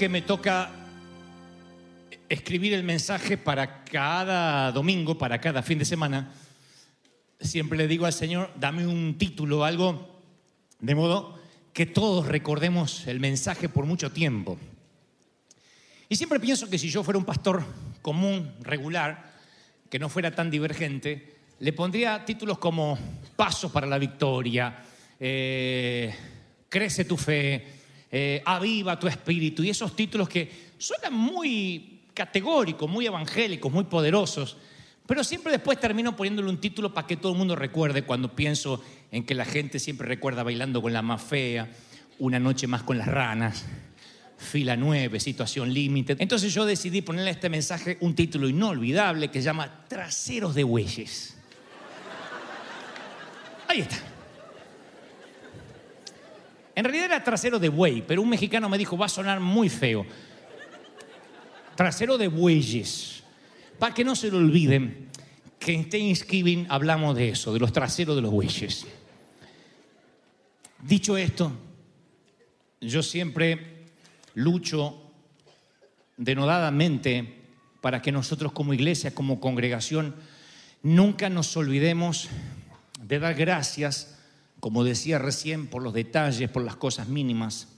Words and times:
que 0.00 0.08
me 0.08 0.22
toca 0.22 0.70
escribir 2.30 2.72
el 2.72 2.84
mensaje 2.84 3.36
para 3.36 3.84
cada 3.84 4.72
domingo, 4.72 5.18
para 5.18 5.38
cada 5.42 5.62
fin 5.62 5.78
de 5.78 5.84
semana, 5.84 6.32
siempre 7.38 7.76
le 7.76 7.86
digo 7.86 8.06
al 8.06 8.14
Señor, 8.14 8.50
dame 8.56 8.86
un 8.86 9.18
título, 9.18 9.62
algo, 9.62 10.22
de 10.78 10.94
modo 10.94 11.38
que 11.74 11.84
todos 11.84 12.26
recordemos 12.28 13.06
el 13.08 13.20
mensaje 13.20 13.68
por 13.68 13.84
mucho 13.84 14.10
tiempo. 14.10 14.56
Y 16.08 16.16
siempre 16.16 16.40
pienso 16.40 16.70
que 16.70 16.78
si 16.78 16.88
yo 16.88 17.04
fuera 17.04 17.18
un 17.18 17.26
pastor 17.26 17.62
común, 18.00 18.54
regular, 18.62 19.34
que 19.90 19.98
no 19.98 20.08
fuera 20.08 20.34
tan 20.34 20.50
divergente, 20.50 21.36
le 21.58 21.74
pondría 21.74 22.24
títulos 22.24 22.56
como 22.56 22.98
Pasos 23.36 23.70
para 23.70 23.86
la 23.86 23.98
Victoria, 23.98 24.82
eh, 25.20 26.14
Crece 26.70 27.04
tu 27.04 27.18
fe, 27.18 27.79
eh, 28.10 28.42
Aviva 28.44 28.98
tu 28.98 29.06
espíritu, 29.06 29.62
y 29.62 29.70
esos 29.70 29.94
títulos 29.94 30.28
que 30.28 30.70
suenan 30.78 31.14
muy 31.14 32.00
categóricos, 32.14 32.90
muy 32.90 33.06
evangélicos, 33.06 33.72
muy 33.72 33.84
poderosos, 33.84 34.56
pero 35.06 35.24
siempre 35.24 35.52
después 35.52 35.80
termino 35.80 36.14
poniéndole 36.14 36.48
un 36.48 36.60
título 36.60 36.94
para 36.94 37.06
que 37.06 37.16
todo 37.16 37.32
el 37.32 37.38
mundo 37.38 37.56
recuerde 37.56 38.02
cuando 38.02 38.34
pienso 38.34 38.82
en 39.10 39.24
que 39.24 39.34
la 39.34 39.44
gente 39.44 39.78
siempre 39.78 40.06
recuerda 40.06 40.42
bailando 40.42 40.80
con 40.80 40.92
la 40.92 41.02
más 41.02 41.22
fea, 41.22 41.68
una 42.18 42.38
noche 42.38 42.66
más 42.66 42.82
con 42.82 42.98
las 42.98 43.08
ranas, 43.08 43.64
fila 44.36 44.76
9, 44.76 45.18
situación 45.18 45.72
límite. 45.72 46.16
Entonces 46.18 46.54
yo 46.54 46.64
decidí 46.64 47.02
ponerle 47.02 47.30
a 47.30 47.32
este 47.32 47.48
mensaje 47.48 47.98
un 48.00 48.14
título 48.14 48.48
inolvidable 48.48 49.28
que 49.28 49.40
se 49.40 49.46
llama 49.46 49.84
Traseros 49.88 50.54
de 50.54 50.64
Bueyes. 50.64 51.36
Ahí 53.68 53.80
está. 53.80 54.09
En 56.80 56.84
realidad 56.84 57.04
era 57.04 57.22
trasero 57.22 57.58
de 57.58 57.68
buey, 57.68 58.00
pero 58.00 58.22
un 58.22 58.30
mexicano 58.30 58.66
me 58.70 58.78
dijo, 58.78 58.96
va 58.96 59.04
a 59.04 59.10
sonar 59.10 59.38
muy 59.38 59.68
feo. 59.68 60.06
Trasero 61.76 62.16
de 62.16 62.26
bueyes. 62.28 63.22
Para 63.78 63.92
que 63.92 64.02
no 64.02 64.16
se 64.16 64.30
lo 64.30 64.38
olviden, 64.38 65.10
que 65.58 65.74
en 65.74 65.90
Thanksgiving 65.90 66.68
hablamos 66.70 67.14
de 67.16 67.28
eso, 67.28 67.52
de 67.52 67.58
los 67.58 67.74
traseros 67.74 68.16
de 68.16 68.22
los 68.22 68.30
bueyes. 68.30 68.86
Dicho 70.82 71.18
esto, 71.18 71.52
yo 72.80 73.02
siempre 73.02 73.84
lucho 74.32 75.02
denodadamente 76.16 77.42
para 77.82 78.00
que 78.00 78.10
nosotros 78.10 78.52
como 78.52 78.72
iglesia, 78.72 79.14
como 79.14 79.38
congregación, 79.38 80.14
nunca 80.82 81.28
nos 81.28 81.54
olvidemos 81.58 82.30
de 83.02 83.18
dar 83.18 83.34
gracias, 83.34 84.16
como 84.60 84.84
decía 84.84 85.18
recién, 85.18 85.66
por 85.66 85.82
los 85.82 85.94
detalles, 85.94 86.50
por 86.50 86.62
las 86.62 86.76
cosas 86.76 87.08
mínimas. 87.08 87.68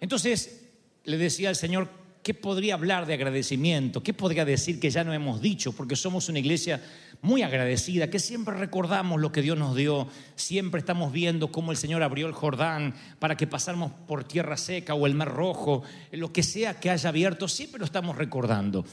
Entonces 0.00 0.62
le 1.04 1.16
decía 1.16 1.48
al 1.48 1.56
Señor, 1.56 1.88
¿qué 2.22 2.34
podría 2.34 2.74
hablar 2.74 3.06
de 3.06 3.14
agradecimiento? 3.14 4.02
¿Qué 4.02 4.12
podría 4.12 4.44
decir 4.44 4.78
que 4.78 4.90
ya 4.90 5.04
no 5.04 5.12
hemos 5.12 5.40
dicho? 5.40 5.72
Porque 5.72 5.96
somos 5.96 6.28
una 6.28 6.38
iglesia 6.40 6.82
muy 7.20 7.42
agradecida, 7.42 8.10
que 8.10 8.18
siempre 8.18 8.54
recordamos 8.54 9.20
lo 9.20 9.30
que 9.30 9.42
Dios 9.42 9.56
nos 9.56 9.76
dio, 9.76 10.08
siempre 10.34 10.80
estamos 10.80 11.12
viendo 11.12 11.52
cómo 11.52 11.70
el 11.70 11.76
Señor 11.76 12.02
abrió 12.02 12.26
el 12.26 12.32
Jordán 12.32 12.94
para 13.20 13.36
que 13.36 13.46
pasáramos 13.46 13.92
por 14.08 14.24
tierra 14.24 14.56
seca 14.56 14.94
o 14.94 15.06
el 15.06 15.14
mar 15.14 15.32
rojo, 15.32 15.84
lo 16.10 16.32
que 16.32 16.42
sea 16.42 16.80
que 16.80 16.90
haya 16.90 17.08
abierto, 17.08 17.46
siempre 17.46 17.78
lo 17.78 17.84
estamos 17.84 18.16
recordando. 18.16 18.84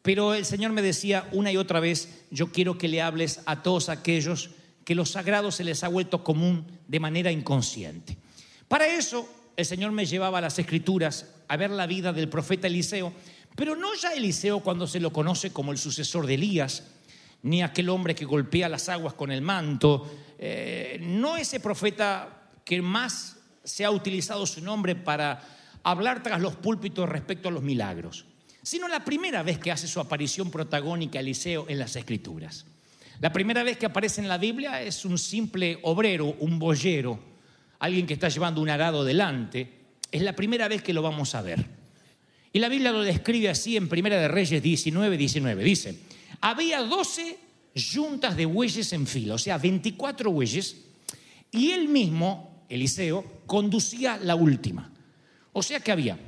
Pero 0.00 0.34
el 0.34 0.46
Señor 0.46 0.72
me 0.72 0.82
decía 0.82 1.28
una 1.32 1.52
y 1.52 1.58
otra 1.58 1.80
vez, 1.80 2.24
yo 2.30 2.52
quiero 2.52 2.78
que 2.78 2.88
le 2.88 3.02
hables 3.02 3.40
a 3.44 3.62
todos 3.62 3.88
aquellos 3.90 4.50
que 4.86 4.94
lo 4.94 5.04
sagrado 5.04 5.50
se 5.50 5.64
les 5.64 5.82
ha 5.82 5.88
vuelto 5.88 6.22
común 6.22 6.64
de 6.86 7.00
manera 7.00 7.32
inconsciente. 7.32 8.16
Para 8.68 8.86
eso 8.86 9.28
el 9.56 9.66
Señor 9.66 9.90
me 9.90 10.06
llevaba 10.06 10.38
a 10.38 10.42
las 10.42 10.60
escrituras 10.60 11.34
a 11.48 11.56
ver 11.56 11.70
la 11.70 11.88
vida 11.88 12.12
del 12.12 12.28
profeta 12.28 12.68
Eliseo, 12.68 13.12
pero 13.56 13.74
no 13.74 13.96
ya 13.96 14.12
Eliseo 14.12 14.60
cuando 14.60 14.86
se 14.86 15.00
lo 15.00 15.12
conoce 15.12 15.52
como 15.52 15.72
el 15.72 15.78
sucesor 15.78 16.24
de 16.24 16.34
Elías, 16.34 16.84
ni 17.42 17.64
aquel 17.64 17.88
hombre 17.88 18.14
que 18.14 18.24
golpea 18.24 18.68
las 18.68 18.88
aguas 18.88 19.14
con 19.14 19.32
el 19.32 19.42
manto, 19.42 20.08
eh, 20.38 20.98
no 21.02 21.36
ese 21.36 21.58
profeta 21.58 22.50
que 22.64 22.80
más 22.80 23.38
se 23.64 23.84
ha 23.84 23.90
utilizado 23.90 24.46
su 24.46 24.60
nombre 24.60 24.94
para 24.94 25.42
hablar 25.82 26.22
tras 26.22 26.40
los 26.40 26.54
púlpitos 26.54 27.08
respecto 27.08 27.48
a 27.48 27.52
los 27.52 27.64
milagros, 27.64 28.24
sino 28.62 28.86
la 28.86 29.04
primera 29.04 29.42
vez 29.42 29.58
que 29.58 29.72
hace 29.72 29.88
su 29.88 29.98
aparición 29.98 30.52
protagónica 30.52 31.18
Eliseo 31.18 31.66
en 31.68 31.80
las 31.80 31.96
escrituras. 31.96 32.66
La 33.20 33.32
primera 33.32 33.62
vez 33.62 33.78
que 33.78 33.86
aparece 33.86 34.20
en 34.20 34.28
la 34.28 34.38
Biblia 34.38 34.82
es 34.82 35.04
un 35.04 35.18
simple 35.18 35.78
obrero, 35.82 36.36
un 36.40 36.58
boyero, 36.58 37.18
alguien 37.78 38.06
que 38.06 38.14
está 38.14 38.28
llevando 38.28 38.60
un 38.60 38.68
arado 38.68 39.04
delante. 39.04 39.70
Es 40.12 40.22
la 40.22 40.34
primera 40.34 40.68
vez 40.68 40.82
que 40.82 40.92
lo 40.92 41.02
vamos 41.02 41.34
a 41.34 41.42
ver. 41.42 41.64
Y 42.52 42.58
la 42.58 42.68
Biblia 42.68 42.92
lo 42.92 43.02
describe 43.02 43.48
así 43.48 43.76
en 43.76 43.88
Primera 43.88 44.18
de 44.18 44.28
Reyes 44.28 44.62
19, 44.62 45.16
19. 45.16 45.64
Dice, 45.64 45.98
había 46.40 46.82
12 46.82 47.38
yuntas 47.74 48.36
de 48.36 48.46
bueyes 48.46 48.92
en 48.92 49.06
fila, 49.06 49.34
o 49.34 49.38
sea, 49.38 49.58
24 49.58 50.30
bueyes, 50.30 50.76
y 51.50 51.72
él 51.72 51.88
mismo, 51.88 52.64
Eliseo, 52.68 53.42
conducía 53.46 54.18
la 54.22 54.34
última. 54.34 54.90
O 55.52 55.62
sea 55.62 55.80
que 55.80 55.92
había 55.92 56.18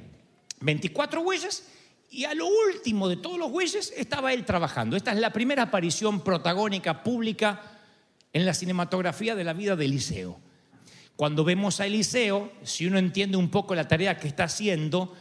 24 0.61 1.23
bueyes 1.23 1.65
y 2.11 2.25
a 2.25 2.35
lo 2.35 2.47
último 2.47 3.09
de 3.09 3.17
todos 3.17 3.39
los 3.39 3.51
bueyes 3.51 3.93
estaba 3.97 4.33
él 4.33 4.45
trabajando. 4.45 4.97
Esta 4.97 5.13
es 5.13 5.19
la 5.19 5.33
primera 5.33 5.65
aparición 5.65 6.21
protagónica 6.21 7.03
pública 7.03 7.81
en 8.33 8.47
la 8.47 8.55
cinematografía 8.55 9.35
de 9.35 9.45
la 9.45 9.53
vida 9.53 9.77
de 9.77 9.85
Eliseo. 9.85 10.41
Cuando 11.17 11.45
vemos 11.45 11.81
a 11.81 11.87
Eliseo, 11.87 12.53
si 12.63 12.87
uno 12.87 12.99
entiende 12.99 13.37
un 13.37 13.51
poco 13.51 13.75
la 13.75 13.89
tarea 13.89 14.17
que 14.19 14.29
está 14.29 14.45
haciendo, 14.45 15.15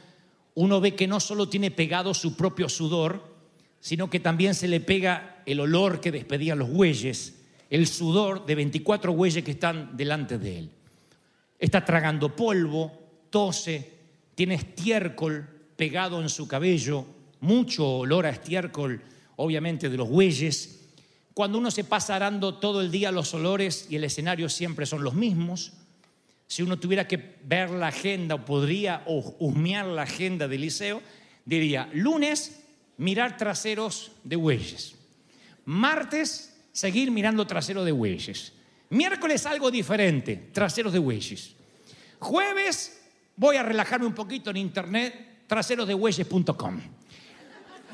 uno 0.56 0.80
ve 0.80 0.96
que 0.96 1.08
no 1.08 1.20
solo 1.20 1.50
tiene 1.50 1.72
pegado 1.72 2.14
su 2.14 2.38
propio 2.38 2.70
sudor, 2.70 3.36
sino 3.80 4.10
que 4.10 4.20
también 4.20 4.56
se 4.56 4.68
le 4.68 4.80
pega 4.80 5.42
el 5.46 5.60
olor 5.60 6.00
que 6.00 6.12
despedían 6.12 6.60
los 6.60 6.70
bueyes, 6.70 7.42
el 7.70 7.88
sudor 7.88 8.46
de 8.46 8.56
24 8.56 9.14
bueyes 9.14 9.44
que 9.44 9.52
están 9.52 9.98
delante 9.98 10.38
de 10.38 10.60
él. 10.60 10.72
Está 11.60 11.84
tragando 11.84 12.36
polvo, 12.36 12.92
tose, 13.30 13.92
tiene 14.36 14.56
estiércol 14.56 15.57
pegado 15.78 16.22
en 16.22 16.28
su 16.28 16.48
cabello, 16.48 17.06
mucho 17.40 17.88
olor 18.00 18.26
a 18.26 18.32
estiércol, 18.32 19.02
obviamente 19.38 19.90
de 19.90 19.98
los 19.98 20.10
bueyes. 20.10 20.90
Cuando 21.34 21.60
uno 21.60 21.72
se 21.72 21.84
pasa 21.84 22.16
arando 22.16 22.56
todo 22.56 22.82
el 22.82 22.92
día, 22.92 23.12
los 23.12 23.34
olores 23.34 23.88
y 23.90 23.96
el 23.96 24.04
escenario 24.04 24.50
siempre 24.50 24.86
son 24.86 25.04
los 25.04 25.14
mismos. 25.14 25.74
Si 26.48 26.64
uno 26.64 26.80
tuviera 26.80 27.08
que 27.08 27.36
ver 27.44 27.70
la 27.70 27.88
agenda 27.88 28.36
o 28.36 28.46
podría 28.46 29.04
husmear 29.06 29.86
la 29.86 30.02
agenda 30.02 30.48
de 30.48 30.56
Eliseo, 30.56 31.02
diría, 31.46 31.90
lunes, 31.94 32.64
mirar 32.98 33.38
traseros 33.38 34.12
de 34.24 34.36
bueyes. 34.36 34.96
Martes, 35.66 36.58
seguir 36.72 37.12
mirando 37.12 37.46
traseros 37.46 37.86
de 37.86 37.92
bueyes. 37.92 38.54
Miércoles, 38.90 39.46
algo 39.46 39.70
diferente, 39.70 40.50
traseros 40.54 40.94
de 40.94 41.00
bueyes. 41.00 41.54
Jueves, 42.20 43.02
voy 43.36 43.58
a 43.58 43.64
relajarme 43.64 44.08
un 44.08 44.16
poquito 44.16 44.50
en 44.50 44.58
internet, 44.58 45.27
traserosdebueyes.com. 45.48 46.82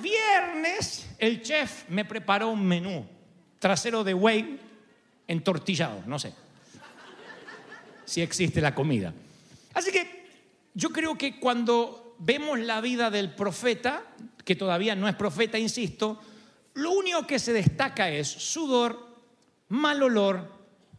Viernes, 0.01 1.07
el 1.19 1.41
chef 1.41 1.89
me 1.89 2.03
preparó 2.03 2.49
un 2.49 2.65
menú, 2.65 3.05
trasero 3.59 4.03
de 4.03 4.13
buey 4.13 4.59
entortillado, 5.27 6.03
no 6.05 6.19
sé 6.19 6.33
si 8.05 8.21
existe 8.21 8.61
la 8.61 8.75
comida. 8.75 9.13
Así 9.73 9.91
que 9.91 10.27
yo 10.73 10.89
creo 10.89 11.17
que 11.17 11.39
cuando 11.39 12.15
vemos 12.19 12.59
la 12.59 12.81
vida 12.81 13.09
del 13.09 13.33
profeta, 13.33 14.03
que 14.45 14.55
todavía 14.55 14.95
no 14.95 15.07
es 15.07 15.15
profeta, 15.15 15.57
insisto, 15.57 16.19
lo 16.75 16.91
único 16.91 17.25
que 17.25 17.39
se 17.39 17.53
destaca 17.53 18.09
es 18.09 18.27
sudor, 18.27 19.15
mal 19.69 20.01
olor 20.03 20.51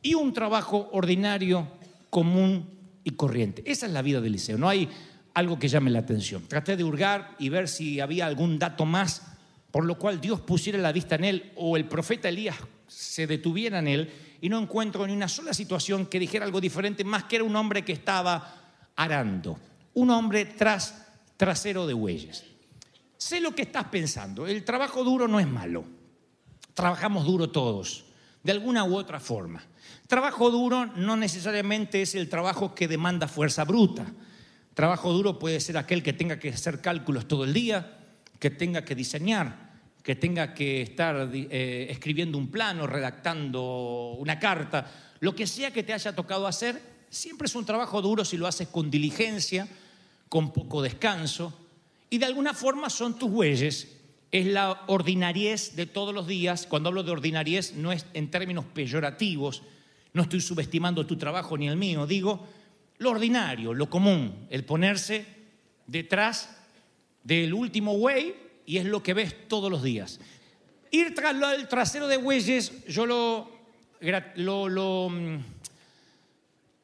y 0.03 0.15
un 0.15 0.33
trabajo 0.33 0.89
ordinario, 0.93 1.69
común 2.11 2.69
y 3.05 3.13
corriente. 3.13 3.63
Esa 3.67 3.87
es 3.87 3.93
la 3.93 4.03
vida 4.03 4.21
de 4.21 4.29
Eliseo. 4.29 4.59
No 4.59 4.69
hay 4.69 4.89
algo 5.35 5.59
que 5.59 5.69
llame 5.69 5.91
la 5.91 5.99
atención. 5.99 6.47
Traté 6.49 6.77
de 6.77 6.85
hurgar 6.85 7.35
y 7.39 7.49
ver 7.49 7.69
si 7.69 8.01
había 8.01 8.27
algún 8.27 8.59
dato 8.59 8.87
más 8.87 9.35
por 9.75 9.85
lo 9.87 9.99
cual 9.99 10.21
Dios 10.21 10.39
pusiera 10.39 10.79
la 10.79 10.93
vista 10.93 11.17
en 11.17 11.25
él 11.25 11.53
o 11.57 11.77
el 11.77 11.87
profeta 11.87 12.29
Elías 12.29 12.55
se 12.87 13.27
detuviera 13.27 13.81
en 13.81 13.89
él 13.89 14.13
y 14.41 14.49
no 14.49 14.61
encuentro 14.61 15.05
ni 15.05 15.13
una 15.13 15.27
sola 15.27 15.53
situación 15.53 16.07
que 16.07 16.21
dijera 16.21 16.45
algo 16.45 16.61
diferente 16.61 17.03
más 17.03 17.25
que 17.25 17.35
era 17.35 17.45
un 17.45 17.57
hombre 17.57 17.85
que 17.85 17.91
estaba 17.91 18.55
arando, 18.95 19.59
un 19.95 20.11
hombre 20.11 20.45
tras 20.45 21.09
trasero 21.37 21.89
de 21.89 21.95
bueyes. 21.95 22.45
Sé 23.17 23.41
lo 23.41 23.53
que 23.53 23.63
estás 23.63 23.87
pensando, 23.87 24.47
el 24.47 24.63
trabajo 24.65 25.03
duro 25.03 25.27
no 25.27 25.41
es 25.41 25.49
malo, 25.49 25.85
trabajamos 26.73 27.25
duro 27.25 27.51
todos, 27.51 28.05
de 28.45 28.53
alguna 28.53 28.85
u 28.85 28.95
otra 28.95 29.19
forma. 29.19 29.61
Trabajo 30.07 30.53
duro 30.53 30.87
no 30.87 31.17
necesariamente 31.17 32.01
es 32.01 32.15
el 32.15 32.29
trabajo 32.29 32.77
que 32.77 32.87
demanda 32.87 33.27
fuerza 33.27 33.65
bruta. 33.65 34.07
Trabajo 34.75 35.13
duro 35.13 35.39
puede 35.39 35.61
ser 35.61 35.79
aquel 35.79 36.03
que 36.03 36.13
tenga 36.13 36.39
que 36.39 36.51
hacer 36.51 36.81
cálculos 36.81 37.29
todo 37.29 37.45
el 37.45 37.55
día, 37.55 37.99
que 38.41 38.51
tenga 38.51 38.85
que 38.85 38.97
diseñar, 38.97 39.73
que 40.03 40.17
tenga 40.17 40.53
que 40.53 40.83
estar 40.83 41.31
eh, 41.33 41.87
escribiendo 41.91 42.37
un 42.37 42.51
plano, 42.51 42.87
redactando 42.87 44.17
una 44.19 44.39
carta, 44.39 44.91
lo 45.21 45.35
que 45.35 45.47
sea 45.47 45.73
que 45.73 45.85
te 45.85 45.93
haya 45.93 46.15
tocado 46.15 46.47
hacer, 46.47 46.83
siempre 47.09 47.47
es 47.47 47.55
un 47.55 47.65
trabajo 47.65 48.03
duro 48.03 48.25
si 48.25 48.37
lo 48.37 48.47
haces 48.49 48.69
con 48.69 48.91
diligencia, 48.91 49.69
con 50.29 50.53
poco 50.53 50.83
descanso, 50.83 51.57
y 52.11 52.19
de 52.19 52.27
alguna 52.27 52.53
forma 52.53 52.91
son 52.91 53.19
tus 53.19 53.31
bueyes. 53.31 53.89
Es 54.31 54.47
la 54.47 54.83
ordinariez 54.89 55.77
de 55.77 55.87
todos 55.87 56.13
los 56.13 56.27
días. 56.27 56.67
Cuando 56.67 56.89
hablo 56.89 57.05
de 57.05 57.13
ordinariez 57.13 57.75
no 57.75 57.93
es 57.93 58.05
en 58.15 58.31
términos 58.31 58.65
peyorativos, 58.65 59.63
no 60.13 60.23
estoy 60.23 60.41
subestimando 60.41 61.07
tu 61.07 61.17
trabajo 61.17 61.57
ni 61.57 61.69
el 61.69 61.77
mío, 61.77 62.07
digo 62.07 62.47
lo 62.99 63.11
ordinario, 63.11 63.75
lo 63.75 63.91
común, 63.91 64.47
el 64.51 64.65
ponerse 64.65 65.27
detrás 65.87 66.57
del 67.23 67.53
último 67.53 67.97
buey 67.97 68.35
y 68.67 68.79
es 68.79 68.85
lo 68.85 69.03
que 69.03 69.15
ves 69.15 69.49
todos 69.49 69.71
los 69.71 69.83
días. 69.83 70.21
Ir 70.91 71.15
tras 71.15 71.35
el 71.55 71.69
trasero 71.69 72.07
de 72.07 72.17
bueyes, 72.17 72.85
yo 72.87 73.05
lo, 73.07 73.51
lo, 74.37 75.09
mm, 75.11 75.39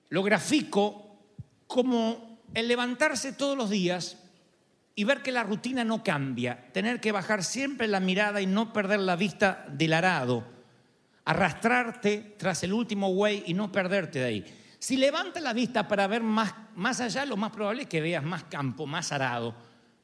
lo 0.09 0.23
grafico 0.23 1.17
como 1.67 2.41
el 2.55 2.67
levantarse 2.67 3.33
todos 3.33 3.57
los 3.57 3.71
días 3.71 4.17
y 4.97 5.05
ver 5.05 5.23
que 5.23 5.33
la 5.33 5.45
rutina 5.45 5.85
no 5.85 6.03
cambia, 6.03 6.67
tener 6.73 7.01
que 7.01 7.13
bajar 7.13 7.45
siempre 7.45 7.87
la 7.87 8.01
mirada 8.01 8.41
y 8.41 8.47
no 8.47 8.73
perder 8.73 9.01
la 9.01 9.17
vista 9.17 9.65
del 9.71 9.93
arado, 9.93 10.45
arrastrarte 11.25 12.35
tras 12.37 12.65
el 12.65 12.73
último 12.73 13.15
buey 13.15 13.45
y 13.47 13.55
no 13.55 13.71
perderte 13.71 14.19
de 14.19 14.25
ahí. 14.25 14.45
Si 14.81 14.97
levantas 14.97 15.43
la 15.43 15.53
vista 15.53 15.87
para 15.87 16.07
ver 16.07 16.23
más, 16.23 16.55
más 16.75 17.03
allá, 17.03 17.27
lo 17.27 17.37
más 17.37 17.53
probable 17.53 17.83
es 17.83 17.89
que 17.89 18.01
veas 18.01 18.25
más 18.25 18.45
campo, 18.45 18.87
más 18.87 19.13
arado. 19.13 19.55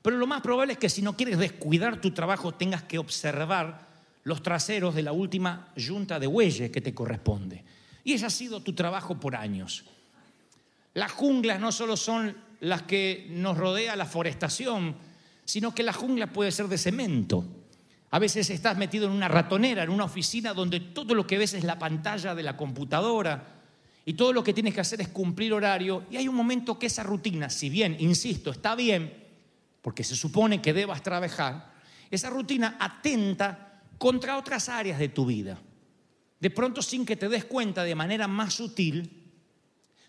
Pero 0.02 0.18
lo 0.18 0.26
más 0.26 0.42
probable 0.42 0.74
es 0.74 0.78
que 0.78 0.90
si 0.90 1.00
no 1.00 1.16
quieres 1.16 1.38
descuidar 1.38 1.98
tu 1.98 2.10
trabajo, 2.10 2.52
tengas 2.52 2.82
que 2.82 2.98
observar 2.98 3.86
los 4.24 4.42
traseros 4.42 4.94
de 4.94 5.02
la 5.02 5.12
última 5.12 5.72
yunta 5.76 6.20
de 6.20 6.26
bueyes 6.26 6.70
que 6.70 6.82
te 6.82 6.94
corresponde. 6.94 7.64
Y 8.04 8.12
ese 8.12 8.26
ha 8.26 8.30
sido 8.30 8.60
tu 8.60 8.74
trabajo 8.74 9.18
por 9.18 9.34
años. 9.34 9.84
Las 10.92 11.10
junglas 11.10 11.58
no 11.58 11.72
solo 11.72 11.96
son 11.96 12.36
las 12.60 12.82
que 12.82 13.28
nos 13.30 13.56
rodea 13.56 13.96
la 13.96 14.04
forestación, 14.04 14.94
sino 15.46 15.74
que 15.74 15.84
la 15.84 15.94
jungla 15.94 16.26
puede 16.26 16.52
ser 16.52 16.68
de 16.68 16.76
cemento. 16.76 17.46
A 18.10 18.18
veces 18.18 18.50
estás 18.50 18.76
metido 18.76 19.06
en 19.06 19.12
una 19.12 19.28
ratonera, 19.28 19.84
en 19.84 19.90
una 19.90 20.04
oficina 20.04 20.52
donde 20.52 20.80
todo 20.80 21.14
lo 21.14 21.26
que 21.26 21.38
ves 21.38 21.54
es 21.54 21.64
la 21.64 21.78
pantalla 21.78 22.34
de 22.34 22.42
la 22.42 22.58
computadora 22.58 23.55
y 24.08 24.14
todo 24.14 24.32
lo 24.32 24.44
que 24.44 24.54
tienes 24.54 24.72
que 24.72 24.80
hacer 24.80 25.00
es 25.00 25.08
cumplir 25.08 25.52
horario 25.52 26.04
y 26.08 26.16
hay 26.16 26.28
un 26.28 26.36
momento 26.36 26.78
que 26.78 26.86
esa 26.86 27.02
rutina, 27.02 27.50
si 27.50 27.68
bien, 27.68 27.96
insisto, 27.98 28.52
está 28.52 28.76
bien, 28.76 29.12
porque 29.82 30.04
se 30.04 30.14
supone 30.14 30.62
que 30.62 30.72
debas 30.72 31.02
trabajar, 31.02 31.74
esa 32.08 32.30
rutina 32.30 32.76
atenta 32.78 33.82
contra 33.98 34.38
otras 34.38 34.68
áreas 34.68 35.00
de 35.00 35.08
tu 35.08 35.26
vida. 35.26 35.60
De 36.38 36.50
pronto, 36.50 36.82
sin 36.82 37.04
que 37.04 37.16
te 37.16 37.28
des 37.28 37.44
cuenta 37.46 37.82
de 37.82 37.96
manera 37.96 38.28
más 38.28 38.54
sutil, 38.54 39.24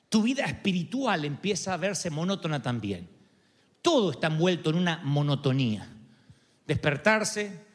tu 0.10 0.22
vida 0.22 0.46
espiritual 0.46 1.26
empieza 1.26 1.74
a 1.74 1.78
verse 1.78 2.12
monótona 2.12 2.62
también. 2.62 3.10
Todo 3.82 4.12
está 4.12 4.28
envuelto 4.28 4.70
en 4.70 4.76
una 4.76 4.98
monotonía. 5.04 5.92
Despertarse, 6.68 7.66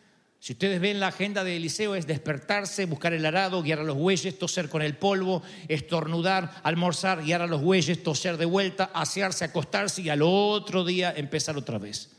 si 0.42 0.54
ustedes 0.54 0.80
ven 0.80 0.98
la 0.98 1.06
agenda 1.06 1.44
de 1.44 1.54
Eliseo 1.54 1.94
es 1.94 2.08
despertarse, 2.08 2.86
buscar 2.86 3.12
el 3.12 3.24
arado, 3.24 3.62
guiar 3.62 3.78
a 3.78 3.84
los 3.84 3.96
bueyes, 3.96 4.40
toser 4.40 4.68
con 4.68 4.82
el 4.82 4.96
polvo, 4.96 5.40
estornudar, 5.68 6.60
almorzar, 6.64 7.22
guiar 7.22 7.42
a 7.42 7.46
los 7.46 7.62
bueyes, 7.62 8.02
toser 8.02 8.36
de 8.36 8.44
vuelta, 8.44 8.90
asearse, 8.92 9.44
acostarse 9.44 10.02
y 10.02 10.08
al 10.08 10.20
otro 10.20 10.84
día 10.84 11.14
empezar 11.16 11.56
otra 11.56 11.78
vez. 11.78 12.10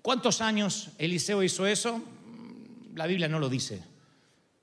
¿Cuántos 0.00 0.40
años 0.40 0.88
Eliseo 0.96 1.42
hizo 1.42 1.66
eso? 1.66 2.02
La 2.94 3.06
Biblia 3.06 3.28
no 3.28 3.38
lo 3.38 3.50
dice, 3.50 3.82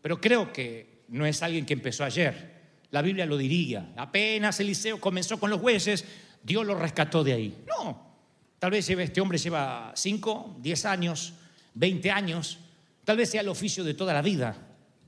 pero 0.02 0.20
creo 0.20 0.52
que 0.52 1.04
no 1.10 1.28
es 1.28 1.44
alguien 1.44 1.68
que 1.68 1.74
empezó 1.74 2.04
ayer. 2.04 2.64
La 2.90 3.04
Biblia 3.04 3.28
lo 3.28 3.38
diría. 3.38 3.94
Apenas 3.96 4.60
Eliseo 4.60 5.00
comenzó 5.00 5.40
con 5.40 5.52
los 5.52 5.62
bueyes, 5.62 6.04
Dios 6.42 6.66
lo 6.66 6.74
rescató 6.74 7.24
de 7.24 7.34
ahí. 7.34 7.64
No, 7.68 8.18
tal 8.58 8.72
vez 8.72 8.90
este 8.90 9.22
hombre 9.22 9.38
lleva 9.38 9.92
5, 9.96 10.58
10 10.62 10.86
años 10.86 11.34
20 11.76 12.12
años, 12.12 12.60
tal 13.04 13.18
vez 13.18 13.30
sea 13.30 13.42
el 13.42 13.50
oficio 13.50 13.84
de 13.84 13.94
toda 13.94 14.14
la 14.14 14.22
vida. 14.22 14.58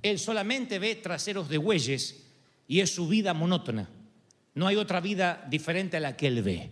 Él 0.01 0.20
solamente 0.20 0.80
ve 0.80 0.96
traseros 0.96 1.50
de 1.50 1.58
bueyes 1.58 2.27
y 2.68 2.82
es 2.82 2.94
su 2.94 3.08
vida 3.08 3.34
monótona. 3.34 3.89
No 4.53 4.68
hay 4.68 4.75
otra 4.75 5.00
vida 5.00 5.46
diferente 5.50 5.98
a 5.98 6.00
la 6.00 6.15
que 6.15 6.27
él 6.27 6.44
ve. 6.44 6.72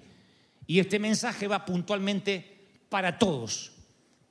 Y 0.68 0.80
este 0.80 1.00
mensaje 1.00 1.48
va 1.48 1.66
puntualmente 1.66 2.70
para 2.90 3.18
todos, 3.18 3.72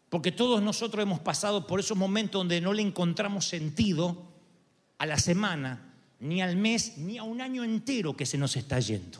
porque 0.08 0.32
todos 0.32 0.62
nosotros 0.62 1.02
hemos 1.02 1.20
pasado 1.20 1.66
por 1.66 1.80
esos 1.80 1.96
momentos 1.96 2.40
donde 2.40 2.60
no 2.60 2.72
le 2.72 2.82
encontramos 2.82 3.46
sentido 3.46 4.32
a 4.98 5.06
la 5.06 5.18
semana, 5.18 5.92
ni 6.20 6.42
al 6.42 6.56
mes, 6.56 6.98
ni 6.98 7.18
a 7.18 7.22
un 7.22 7.40
año 7.40 7.64
entero 7.64 8.16
que 8.16 8.26
se 8.26 8.38
nos 8.38 8.56
está 8.56 8.80
yendo. 8.80 9.18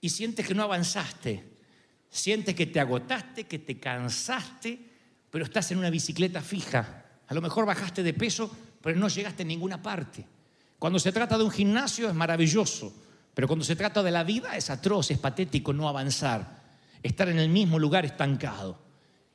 Y 0.00 0.08
sientes 0.08 0.46
que 0.46 0.54
no 0.54 0.62
avanzaste, 0.62 1.44
sientes 2.10 2.54
que 2.54 2.66
te 2.66 2.80
agotaste, 2.80 3.44
que 3.44 3.58
te 3.58 3.78
cansaste, 3.78 4.91
pero 5.32 5.46
estás 5.46 5.72
en 5.72 5.78
una 5.78 5.88
bicicleta 5.88 6.42
fija. 6.42 7.04
A 7.26 7.32
lo 7.32 7.40
mejor 7.40 7.64
bajaste 7.64 8.02
de 8.02 8.12
peso, 8.12 8.54
pero 8.82 8.98
no 8.98 9.08
llegaste 9.08 9.42
a 9.42 9.46
ninguna 9.46 9.82
parte. 9.82 10.26
Cuando 10.78 10.98
se 10.98 11.10
trata 11.10 11.38
de 11.38 11.44
un 11.44 11.50
gimnasio 11.50 12.06
es 12.06 12.14
maravilloso, 12.14 12.92
pero 13.32 13.48
cuando 13.48 13.64
se 13.64 13.74
trata 13.74 14.02
de 14.02 14.10
la 14.10 14.24
vida 14.24 14.54
es 14.58 14.68
atroz, 14.68 15.10
es 15.10 15.18
patético 15.18 15.72
no 15.72 15.88
avanzar, 15.88 16.60
estar 17.02 17.30
en 17.30 17.38
el 17.38 17.48
mismo 17.48 17.78
lugar 17.78 18.04
estancado. 18.04 18.78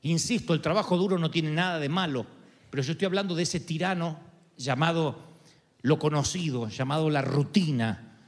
Insisto, 0.03 0.53
el 0.53 0.61
trabajo 0.61 0.97
duro 0.97 1.17
no 1.17 1.31
tiene 1.31 1.49
nada 1.49 1.79
de 1.79 1.89
malo, 1.89 2.27
pero 2.69 2.83
yo 2.83 2.91
estoy 2.91 3.07
hablando 3.07 3.33
de 3.33 3.41
ese 3.41 3.59
tirano 3.59 4.19
llamado 4.55 5.39
lo 5.81 5.97
conocido, 5.97 6.69
llamado 6.69 7.09
la 7.09 7.23
rutina, 7.23 8.19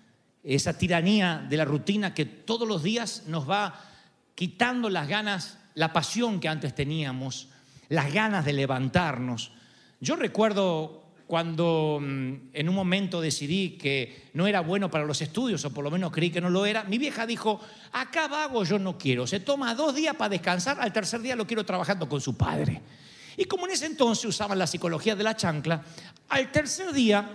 esa 0.43 0.75
tiranía 0.75 1.45
de 1.47 1.57
la 1.57 1.65
rutina 1.65 2.15
que 2.15 2.25
todos 2.25 2.67
los 2.67 2.81
días 2.81 3.25
nos 3.27 3.47
va 3.47 3.79
quitando 4.33 4.89
las 4.89 5.07
ganas, 5.07 5.59
la 5.75 5.93
pasión 5.93 6.39
que 6.39 6.47
antes 6.47 6.73
teníamos, 6.73 7.49
las 7.89 8.13
ganas 8.13 8.45
de 8.45 8.53
levantarnos. 8.53 9.51
Yo 9.99 10.15
recuerdo 10.15 11.09
cuando 11.29 11.99
mm, 12.01 12.33
en 12.53 12.69
un 12.69 12.73
momento 12.73 13.21
decidí 13.21 13.77
que 13.77 14.29
no 14.33 14.47
era 14.47 14.61
bueno 14.61 14.89
para 14.89 15.05
los 15.05 15.21
estudios, 15.21 15.63
o 15.65 15.71
por 15.71 15.83
lo 15.83 15.91
menos 15.91 16.11
creí 16.11 16.31
que 16.31 16.41
no 16.41 16.49
lo 16.49 16.65
era, 16.65 16.85
mi 16.85 16.97
vieja 16.97 17.27
dijo, 17.27 17.61
acá 17.91 18.27
vago 18.27 18.63
yo 18.63 18.79
no 18.79 18.97
quiero, 18.97 19.27
se 19.27 19.39
toma 19.39 19.75
dos 19.75 19.93
días 19.93 20.15
para 20.15 20.29
descansar, 20.29 20.79
al 20.79 20.91
tercer 20.91 21.21
día 21.21 21.35
lo 21.35 21.45
quiero 21.45 21.63
trabajando 21.63 22.09
con 22.09 22.19
su 22.21 22.35
padre. 22.35 22.81
Y 23.37 23.45
como 23.45 23.67
en 23.67 23.73
ese 23.73 23.85
entonces 23.85 24.25
usaban 24.25 24.57
la 24.57 24.65
psicología 24.65 25.15
de 25.15 25.23
la 25.23 25.35
chancla, 25.35 25.83
al 26.29 26.51
tercer 26.51 26.91
día 26.93 27.29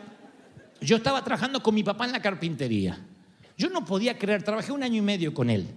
yo 0.80 0.96
estaba 0.96 1.23
trabajando 1.23 1.62
con 1.62 1.75
mi 1.75 1.82
papá 1.82 2.04
en 2.04 2.12
la 2.12 2.20
carpintería. 2.20 2.99
Yo 3.56 3.70
no 3.70 3.84
podía 3.84 4.18
creer, 4.18 4.42
trabajé 4.42 4.73
un 4.73 4.82
año 4.82 4.96
y 4.96 5.02
medio 5.02 5.32
con 5.32 5.50
él. 5.50 5.68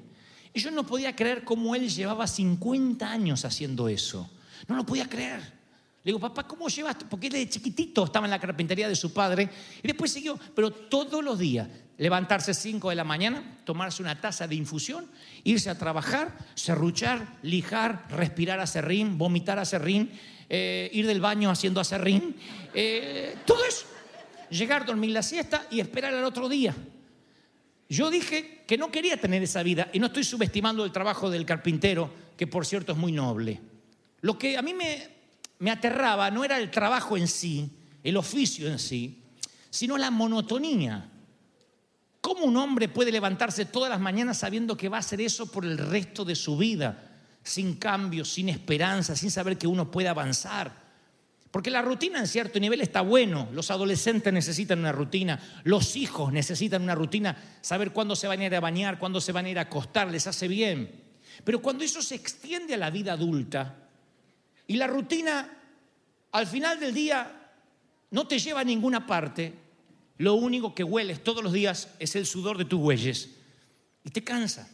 Y 0.54 0.60
yo 0.60 0.72
no 0.72 0.86
podía 0.86 1.16
creer 1.16 1.44
cómo 1.44 1.76
él 1.76 1.88
llevaba 1.88 2.26
50 2.26 3.10
años 3.10 3.46
haciendo 3.46 3.88
eso. 3.90 4.28
No 4.68 4.76
lo 4.76 4.86
podía 4.86 5.08
creer. 5.08 5.58
Le 6.08 6.12
digo, 6.12 6.20
papá, 6.20 6.48
¿cómo 6.48 6.70
llevaste? 6.70 7.06
Porque 7.06 7.28
él 7.28 7.34
de 7.34 7.50
chiquitito 7.50 8.06
estaba 8.06 8.28
en 8.28 8.32
la 8.32 8.40
carpintería 8.40 8.88
de 8.88 8.96
su 8.96 9.12
padre 9.12 9.50
y 9.84 9.88
después 9.88 10.10
siguió, 10.10 10.40
pero 10.56 10.72
todos 10.72 11.22
los 11.22 11.38
días, 11.38 11.68
levantarse 11.98 12.54
5 12.54 12.90
de 12.90 12.96
la 12.96 13.04
mañana, 13.04 13.58
tomarse 13.66 14.02
una 14.02 14.22
taza 14.22 14.48
de 14.48 14.56
infusión, 14.56 15.06
irse 15.44 15.70
a 15.70 15.78
trabajar, 15.78 16.38
serruchar, 16.56 17.38
lijar, 17.42 18.06
respirar 18.10 18.62
a 18.62 18.68
serrín, 18.68 19.18
vomitar 19.18 19.60
a 19.60 19.66
serrín, 19.66 20.12
eh, 20.50 20.90
ir 20.94 21.08
del 21.08 21.20
baño 21.20 21.50
haciendo 21.50 21.82
acerrín, 21.82 22.38
eh, 22.74 23.36
todo 23.46 23.66
eso. 23.66 23.86
Llegar, 24.50 24.86
dormir 24.86 25.10
la 25.10 25.24
siesta 25.24 25.68
y 25.70 25.82
esperar 25.82 26.14
al 26.14 26.24
otro 26.24 26.48
día. 26.48 26.74
Yo 27.90 28.10
dije 28.10 28.64
que 28.66 28.78
no 28.78 28.92
quería 28.92 29.20
tener 29.20 29.44
esa 29.44 29.62
vida 29.62 29.90
y 29.92 30.00
no 30.00 30.06
estoy 30.06 30.24
subestimando 30.24 30.86
el 30.86 30.94
trabajo 30.94 31.30
del 31.30 31.46
carpintero, 31.46 32.10
que 32.38 32.48
por 32.48 32.66
cierto 32.66 32.94
es 32.94 32.98
muy 32.98 33.12
noble. 33.12 33.60
Lo 34.22 34.38
que 34.38 34.58
a 34.58 34.62
mí 34.62 34.74
me, 34.74 35.72
aterraba 35.72 36.32
no 36.32 36.44
era 36.44 36.58
el 36.58 36.72
trabajo 36.72 37.18
en 37.18 37.28
sí, 37.28 37.70
el 38.04 38.18
oficio 38.18 38.68
en 38.68 38.80
sí, 38.80 39.24
sino 39.70 39.98
la 39.98 40.12
monotonía. 40.12 41.10
¿Cómo 42.22 42.46
un 42.46 42.58
hombre 42.58 42.90
puede 42.90 43.12
levantarse 43.12 43.66
todas 43.66 43.90
las 43.90 44.00
mañanas 44.00 44.40
sabiendo 44.40 44.76
que 44.76 44.90
va 44.90 44.98
a 44.98 45.02
hacer 45.02 45.22
eso 45.22 45.52
por 45.52 45.66
el 45.66 45.78
resto 45.78 46.26
de 46.26 46.36
su 46.36 46.58
vida? 46.58 47.04
Sin 47.44 47.76
cambios, 47.76 48.30
sin 48.34 48.50
esperanza, 48.50 49.16
sin 49.16 49.32
saber 49.32 49.58
que 49.58 49.68
uno 49.68 49.90
puede 49.90 50.10
avanzar. 50.10 50.88
Porque 51.52 51.72
la 51.72 51.82
rutina 51.82 52.20
en 52.20 52.28
cierto 52.28 52.60
nivel 52.60 52.82
está 52.82 53.02
bueno. 53.02 53.48
Los 53.54 53.72
adolescentes 53.72 54.34
necesitan 54.34 54.80
una 54.80 54.92
rutina, 54.92 55.40
los 55.64 55.96
hijos 55.96 56.34
necesitan 56.34 56.82
una 56.82 56.96
rutina, 56.96 57.38
saber 57.62 57.94
cuándo 57.94 58.16
se 58.16 58.28
van 58.28 58.42
a 58.42 58.46
ir 58.46 58.56
a 58.56 58.60
bañar, 58.60 59.00
cuándo 59.00 59.22
se 59.22 59.32
van 59.32 59.46
a 59.46 59.50
ir 59.50 59.60
a 59.60 59.64
acostar, 59.64 60.12
les 60.12 60.28
hace 60.28 60.48
bien. 60.48 60.92
Pero 61.46 61.62
cuando 61.62 61.86
eso 61.86 62.02
se 62.02 62.16
extiende 62.16 62.74
a 62.74 62.78
la 62.78 62.90
vida 62.90 63.14
adulta 63.14 63.87
y 64.68 64.76
la 64.76 64.88
rutina 64.88 65.50
al 66.32 66.46
final 66.46 66.80
del 66.80 66.94
día 66.94 67.52
no 68.12 68.28
te 68.28 68.38
lleva 68.38 68.62
a 68.62 68.66
ninguna 68.66 69.06
parte, 69.08 69.54
lo 70.18 70.36
único 70.36 70.76
que 70.76 70.84
hueles 70.84 71.24
todos 71.24 71.44
los 71.44 71.54
días 71.54 71.90
es 72.00 72.16
el 72.16 72.26
sudor 72.26 72.58
de 72.58 72.66
tus 72.66 72.80
huelles 72.80 73.30
y 74.04 74.10
te 74.10 74.24
cansa. 74.24 74.70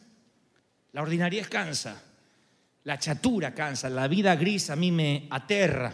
La 0.92 1.02
ordinariedad 1.02 1.48
cansa, 1.50 2.02
la 2.84 3.00
chatura 3.00 3.54
cansa, 3.54 3.90
la 3.90 4.08
vida 4.08 4.36
gris 4.36 4.70
a 4.70 4.76
mí 4.76 4.92
me 4.92 5.28
aterra. 5.30 5.94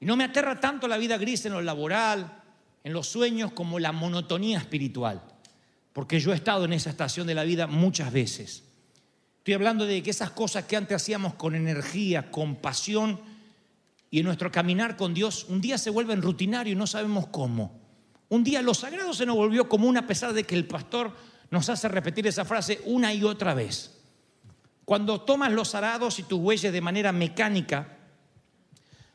Y 0.00 0.06
no 0.06 0.16
me 0.16 0.24
aterra 0.24 0.60
tanto 0.60 0.86
la 0.86 0.98
vida 0.98 1.18
gris 1.18 1.44
en 1.46 1.52
lo 1.52 1.60
laboral, 1.60 2.42
en 2.84 2.92
los 2.92 3.08
sueños, 3.08 3.52
como 3.52 3.78
la 3.80 3.90
monotonía 3.90 4.58
espiritual. 4.58 5.20
Porque 5.92 6.20
yo 6.20 6.32
he 6.32 6.36
estado 6.36 6.64
en 6.64 6.72
esa 6.72 6.90
estación 6.90 7.26
de 7.26 7.34
la 7.34 7.42
vida 7.42 7.66
muchas 7.66 8.12
veces. 8.12 8.67
Estoy 9.48 9.54
hablando 9.54 9.86
de 9.86 10.02
que 10.02 10.10
esas 10.10 10.32
cosas 10.32 10.66
que 10.66 10.76
antes 10.76 10.96
hacíamos 10.96 11.32
con 11.32 11.54
energía, 11.54 12.30
con 12.30 12.56
pasión, 12.56 13.18
y 14.10 14.18
en 14.18 14.26
nuestro 14.26 14.52
caminar 14.52 14.94
con 14.94 15.14
Dios, 15.14 15.46
un 15.48 15.62
día 15.62 15.78
se 15.78 15.88
vuelven 15.88 16.20
rutinario 16.20 16.74
y 16.74 16.76
no 16.76 16.86
sabemos 16.86 17.28
cómo. 17.28 17.72
Un 18.28 18.44
día 18.44 18.60
lo 18.60 18.74
sagrado 18.74 19.14
se 19.14 19.24
nos 19.24 19.36
volvió 19.36 19.66
común 19.66 19.96
a 19.96 20.06
pesar 20.06 20.34
de 20.34 20.44
que 20.44 20.54
el 20.54 20.66
pastor 20.66 21.16
nos 21.50 21.70
hace 21.70 21.88
repetir 21.88 22.26
esa 22.26 22.44
frase 22.44 22.82
una 22.84 23.14
y 23.14 23.24
otra 23.24 23.54
vez. 23.54 23.96
Cuando 24.84 25.22
tomas 25.22 25.50
los 25.50 25.74
arados 25.74 26.18
y 26.18 26.24
tus 26.24 26.40
huellas 26.40 26.70
de 26.70 26.82
manera 26.82 27.10
mecánica, 27.12 27.96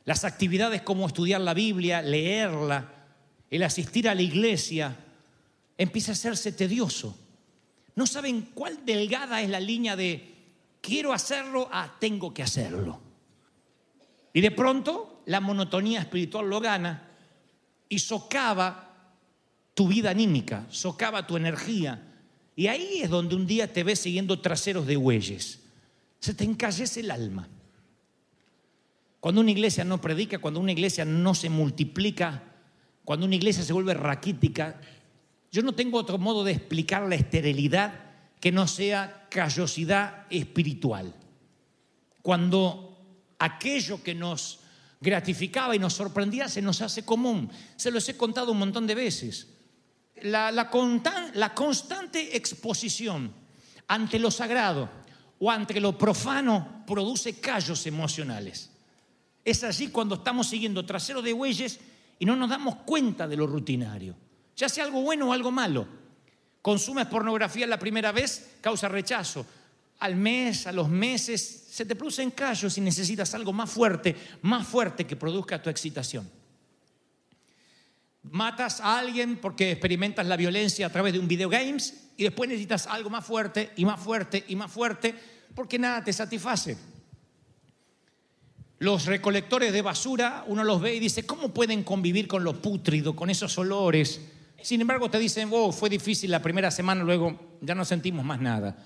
las 0.03 0.23
actividades 0.23 0.81
como 0.81 1.05
estudiar 1.05 1.41
la 1.41 1.53
Biblia, 1.53 2.01
leerla, 2.01 2.89
el 3.51 3.61
asistir 3.61 4.09
a 4.09 4.15
la 4.15 4.23
iglesia, 4.23 4.95
empieza 5.77 6.11
a 6.11 6.13
hacerse 6.13 6.51
tedioso. 6.51 7.19
No 7.95 8.07
saben 8.07 8.49
cuál 8.53 8.85
delgada 8.85 9.41
es 9.41 9.49
la 9.49 9.59
línea 9.59 9.95
de 9.95 10.33
quiero 10.81 11.13
hacerlo 11.13 11.69
a 11.71 11.99
tengo 11.99 12.33
que 12.33 12.43
hacerlo. 12.43 12.99
Y 14.33 14.41
de 14.41 14.51
pronto 14.51 15.21
la 15.25 15.39
monotonía 15.39 15.99
espiritual 15.99 16.49
lo 16.49 16.59
gana 16.59 17.09
y 17.87 17.99
socava 17.99 18.93
tu 19.73 19.87
vida 19.87 20.09
anímica, 20.09 20.65
socava 20.69 21.25
tu 21.27 21.37
energía. 21.37 22.01
Y 22.55 22.67
ahí 22.67 23.01
es 23.01 23.09
donde 23.09 23.35
un 23.35 23.47
día 23.47 23.71
te 23.71 23.83
ves 23.83 23.99
siguiendo 23.99 24.39
traseros 24.39 24.85
de 24.85 24.95
bueyes. 24.95 25.59
Se 26.19 26.33
te 26.33 26.43
encallece 26.43 27.01
el 27.01 27.11
alma. 27.11 27.47
Cuando 29.19 29.41
una 29.41 29.51
iglesia 29.51 29.83
no 29.83 30.01
predica, 30.01 30.39
cuando 30.39 30.59
una 30.59 30.71
iglesia 30.71 31.05
no 31.05 31.33
se 31.33 31.49
multiplica, 31.49 32.43
cuando 33.05 33.25
una 33.25 33.35
iglesia 33.35 33.63
se 33.63 33.73
vuelve 33.73 33.93
raquítica, 33.93 34.79
yo 35.53 35.61
no 35.61 35.73
tengo 35.73 35.99
otro 35.99 36.17
modo 36.17 36.43
de 36.43 36.51
explicar 36.51 37.07
la 37.07 37.13
esterilidad 37.13 37.93
que 38.41 38.51
no 38.51 38.67
sea 38.67 39.27
callosidad 39.29 40.25
espiritual. 40.31 41.13
Cuando 42.23 42.97
aquello 43.37 44.01
que 44.01 44.15
nos 44.15 44.61
gratificaba 44.99 45.75
y 45.75 45.79
nos 45.79 45.93
sorprendía 45.93 46.47
se 46.47 46.61
nos 46.61 46.81
hace 46.81 47.05
común. 47.05 47.51
Se 47.75 47.91
los 47.91 48.09
he 48.09 48.17
contado 48.17 48.51
un 48.51 48.57
montón 48.57 48.87
de 48.87 48.95
veces. 48.95 49.47
La, 50.23 50.51
la, 50.51 50.71
constante 51.53 52.35
exposición 52.35 53.31
ante 53.87 54.17
lo 54.17 54.31
sagrado 54.31 54.89
o 55.37 55.51
ante 55.51 55.79
lo 55.79 55.95
profano 55.95 56.83
produce 56.87 57.39
callos 57.39 57.85
emocionales. 57.85 58.71
Es 59.45 59.63
allí 59.63 59.89
cuando 59.89 60.15
estamos 60.15 60.47
siguiendo 60.47 60.83
trasero 60.83 61.21
de 61.21 61.33
bueyes 61.33 61.79
y 62.17 62.25
no 62.25 62.35
nos 62.35 62.49
damos 62.49 62.77
cuenta 62.85 63.27
de 63.27 63.37
lo 63.37 63.45
rutinario. 63.45 64.15
Ya 64.55 64.69
sea 64.69 64.83
algo 64.83 65.01
bueno 65.01 65.29
o 65.29 65.33
algo 65.33 65.51
malo. 65.51 65.87
Consumes 66.61 67.07
pornografía 67.07 67.67
la 67.67 67.79
primera 67.79 68.11
vez, 68.11 68.57
causa 68.61 68.87
rechazo. 68.87 69.45
Al 69.99 70.15
mes, 70.15 70.67
a 70.67 70.71
los 70.71 70.89
meses, 70.89 71.67
se 71.69 71.85
te 71.85 71.95
producen 71.95 72.31
callos 72.31 72.77
y 72.77 72.81
necesitas 72.81 73.33
algo 73.33 73.51
más 73.51 73.69
fuerte, 73.69 74.15
más 74.41 74.67
fuerte 74.67 75.05
que 75.05 75.15
produzca 75.15 75.61
tu 75.61 75.69
excitación. 75.69 76.29
Matas 78.23 78.79
a 78.79 78.99
alguien 78.99 79.37
porque 79.37 79.71
experimentas 79.71 80.25
la 80.25 80.37
violencia 80.37 80.87
a 80.87 80.89
través 80.89 81.13
de 81.13 81.19
un 81.19 81.27
videogames 81.27 82.11
y 82.15 82.23
después 82.23 82.47
necesitas 82.47 82.87
algo 82.87 83.09
más 83.09 83.25
fuerte 83.25 83.71
y 83.75 83.85
más 83.85 83.99
fuerte 83.99 84.45
y 84.47 84.55
más 84.55 84.71
fuerte 84.71 85.13
porque 85.53 85.77
nada 85.77 86.03
te 86.03 86.13
satisface. 86.13 86.77
Los 88.79 89.05
recolectores 89.05 89.73
de 89.73 89.81
basura, 89.81 90.43
uno 90.47 90.63
los 90.63 90.81
ve 90.81 90.95
y 90.95 90.99
dice, 90.99 91.25
¿cómo 91.25 91.53
pueden 91.53 91.83
convivir 91.83 92.27
con 92.27 92.43
lo 92.43 92.61
pútrido, 92.61 93.15
con 93.15 93.29
esos 93.29 93.57
olores? 93.57 94.21
Sin 94.63 94.79
embargo, 94.79 95.09
te 95.09 95.19
dicen, 95.19 95.49
oh, 95.51 95.73
fue 95.73 95.89
difícil 95.89 96.31
la 96.31 96.41
primera 96.41 96.71
semana, 96.71 97.03
luego 97.03 97.57
ya 97.59 97.75
no 97.75 97.83
sentimos 97.83 98.23
más 98.23 98.39
nada. 98.39 98.77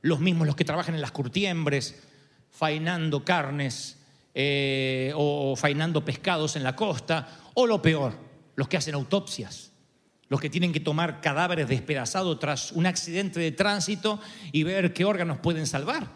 Los 0.00 0.20
mismos 0.20 0.46
los 0.46 0.56
que 0.56 0.64
trabajan 0.64 0.94
en 0.94 1.02
las 1.02 1.12
curtiembres, 1.12 2.02
fainando 2.50 3.24
carnes 3.26 3.98
eh, 4.34 5.12
o 5.14 5.54
fainando 5.54 6.02
pescados 6.02 6.56
en 6.56 6.62
la 6.64 6.74
costa, 6.74 7.28
o 7.52 7.66
lo 7.66 7.82
peor, 7.82 8.14
los 8.56 8.68
que 8.68 8.78
hacen 8.78 8.94
autopsias, 8.94 9.70
los 10.30 10.40
que 10.40 10.48
tienen 10.48 10.72
que 10.72 10.80
tomar 10.80 11.20
cadáveres 11.20 11.68
despedazados 11.68 12.38
tras 12.38 12.72
un 12.72 12.86
accidente 12.86 13.38
de 13.38 13.52
tránsito 13.52 14.20
y 14.50 14.62
ver 14.62 14.94
qué 14.94 15.04
órganos 15.04 15.38
pueden 15.40 15.66
salvar. 15.66 16.08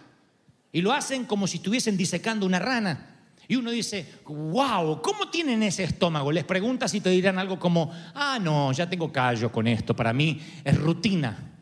Y 0.73 0.81
lo 0.81 0.93
hacen 0.93 1.27
como 1.27 1.47
si 1.47 1.59
estuviesen 1.59 1.99
disecando 1.99 2.47
una 2.47 2.59
rana. 2.59 3.12
Y 3.53 3.57
uno 3.57 3.71
dice, 3.71 4.07
wow, 4.25 5.03
¿cómo 5.03 5.29
tienen 5.29 5.63
ese 5.63 5.85
estómago? 5.85 6.33
Les 6.33 6.45
preguntas 6.45 6.95
y 6.95 7.03
te 7.03 7.11
dirán 7.11 7.39
algo 7.39 7.59
como, 7.59 7.93
ah, 8.15 8.39
no, 8.41 8.73
ya 8.73 8.89
tengo 8.89 9.13
callo 9.13 9.53
con 9.53 9.67
esto, 9.69 9.95
para 9.95 10.15
mí 10.15 10.41
es 10.65 10.75
rutina. 10.75 11.53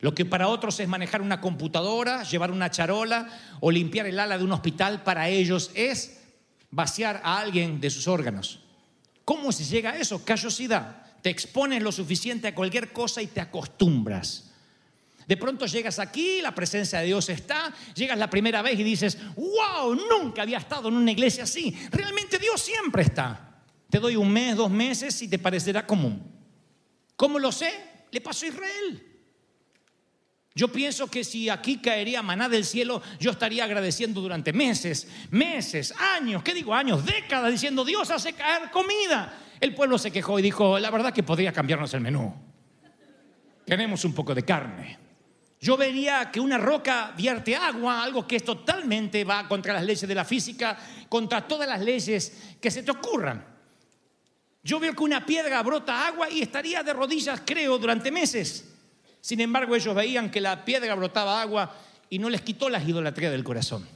Lo 0.00 0.14
que 0.14 0.24
para 0.24 0.48
otros 0.48 0.80
es 0.80 0.88
manejar 0.88 1.20
una 1.20 1.42
computadora, 1.42 2.22
llevar 2.22 2.50
una 2.50 2.70
charola 2.70 3.28
o 3.60 3.70
limpiar 3.70 4.06
el 4.06 4.20
ala 4.20 4.38
de 4.38 4.44
un 4.44 4.52
hospital, 4.52 5.02
para 5.02 5.28
ellos 5.28 5.70
es 5.74 6.18
vaciar 6.70 7.20
a 7.22 7.40
alguien 7.40 7.78
de 7.78 7.90
sus 7.90 8.08
órganos. 8.08 8.60
¿Cómo 9.26 9.52
se 9.52 9.64
llega 9.64 9.90
a 9.90 9.98
eso? 9.98 10.24
Callosidad. 10.24 11.02
Te 11.20 11.28
expones 11.28 11.82
lo 11.82 11.92
suficiente 11.92 12.48
a 12.48 12.54
cualquier 12.54 12.90
cosa 12.90 13.20
y 13.20 13.26
te 13.26 13.42
acostumbras. 13.42 14.50
De 15.26 15.36
pronto 15.36 15.66
llegas 15.66 15.98
aquí, 15.98 16.40
la 16.42 16.54
presencia 16.54 17.00
de 17.00 17.06
Dios 17.06 17.28
está, 17.28 17.72
llegas 17.94 18.18
la 18.18 18.28
primera 18.28 18.62
vez 18.62 18.78
y 18.78 18.82
dices, 18.82 19.18
wow, 19.36 19.94
nunca 19.94 20.42
había 20.42 20.58
estado 20.58 20.88
en 20.88 20.96
una 20.96 21.12
iglesia 21.12 21.44
así. 21.44 21.76
Realmente 21.90 22.38
Dios 22.38 22.60
siempre 22.60 23.02
está. 23.02 23.62
Te 23.88 23.98
doy 23.98 24.16
un 24.16 24.30
mes, 24.30 24.56
dos 24.56 24.70
meses 24.70 25.20
y 25.22 25.28
te 25.28 25.38
parecerá 25.38 25.86
común. 25.86 26.22
¿Cómo 27.16 27.38
lo 27.38 27.52
sé? 27.52 27.72
Le 28.10 28.20
pasó 28.20 28.44
a 28.44 28.48
Israel. 28.48 29.14
Yo 30.56 30.68
pienso 30.68 31.08
que 31.08 31.24
si 31.24 31.48
aquí 31.48 31.78
caería 31.78 32.22
maná 32.22 32.48
del 32.48 32.64
cielo, 32.64 33.02
yo 33.18 33.32
estaría 33.32 33.64
agradeciendo 33.64 34.20
durante 34.20 34.52
meses, 34.52 35.08
meses, 35.30 35.92
años, 36.16 36.44
¿qué 36.44 36.54
digo 36.54 36.72
años? 36.74 37.04
Décadas, 37.04 37.50
diciendo, 37.50 37.84
Dios 37.84 38.08
hace 38.10 38.34
caer 38.34 38.70
comida. 38.70 39.36
El 39.58 39.74
pueblo 39.74 39.98
se 39.98 40.12
quejó 40.12 40.38
y 40.38 40.42
dijo, 40.42 40.78
la 40.78 40.90
verdad 40.90 41.12
que 41.12 41.24
podría 41.24 41.52
cambiarnos 41.52 41.92
el 41.94 42.02
menú. 42.02 42.32
Tenemos 43.64 44.04
un 44.04 44.14
poco 44.14 44.34
de 44.34 44.44
carne. 44.44 45.03
Yo 45.64 45.78
vería 45.78 46.30
que 46.30 46.40
una 46.40 46.58
roca 46.58 47.14
vierte 47.16 47.56
agua, 47.56 48.02
algo 48.02 48.28
que 48.28 48.36
es 48.36 48.44
totalmente 48.44 49.24
va 49.24 49.48
contra 49.48 49.72
las 49.72 49.82
leyes 49.82 50.06
de 50.06 50.14
la 50.14 50.26
física, 50.26 50.76
contra 51.08 51.48
todas 51.48 51.66
las 51.66 51.80
leyes 51.80 52.56
que 52.60 52.70
se 52.70 52.82
te 52.82 52.90
ocurran. 52.90 53.42
Yo 54.62 54.78
veo 54.78 54.92
que 54.92 55.02
una 55.02 55.24
piedra 55.24 55.62
brota 55.62 56.06
agua 56.06 56.28
y 56.28 56.42
estaría 56.42 56.82
de 56.82 56.92
rodillas, 56.92 57.40
creo, 57.46 57.78
durante 57.78 58.10
meses. 58.10 58.74
Sin 59.22 59.40
embargo, 59.40 59.74
ellos 59.74 59.94
veían 59.94 60.30
que 60.30 60.42
la 60.42 60.66
piedra 60.66 60.94
brotaba 60.96 61.40
agua 61.40 61.74
y 62.10 62.18
no 62.18 62.28
les 62.28 62.42
quitó 62.42 62.68
la 62.68 62.82
idolatría 62.82 63.30
del 63.30 63.42
corazón. 63.42 63.88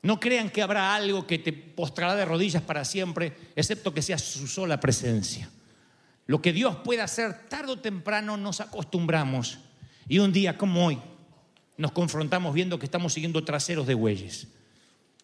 No 0.00 0.18
crean 0.18 0.48
que 0.48 0.62
habrá 0.62 0.94
algo 0.94 1.26
que 1.26 1.38
te 1.38 1.52
postrará 1.52 2.16
de 2.16 2.24
rodillas 2.24 2.62
para 2.62 2.86
siempre, 2.86 3.36
excepto 3.56 3.92
que 3.92 4.00
sea 4.00 4.16
su 4.16 4.46
sola 4.46 4.80
presencia. 4.80 5.50
Lo 6.24 6.40
que 6.40 6.54
Dios 6.54 6.76
puede 6.76 7.02
hacer 7.02 7.46
tarde 7.50 7.72
o 7.72 7.78
temprano 7.78 8.38
nos 8.38 8.62
acostumbramos 8.62 9.58
y 10.08 10.18
un 10.18 10.32
día 10.32 10.56
como 10.56 10.86
hoy 10.86 10.98
nos 11.76 11.92
confrontamos 11.92 12.54
viendo 12.54 12.78
que 12.78 12.86
estamos 12.86 13.12
siguiendo 13.12 13.44
traseros 13.44 13.86
de 13.86 13.94
bueyes. 13.94 14.48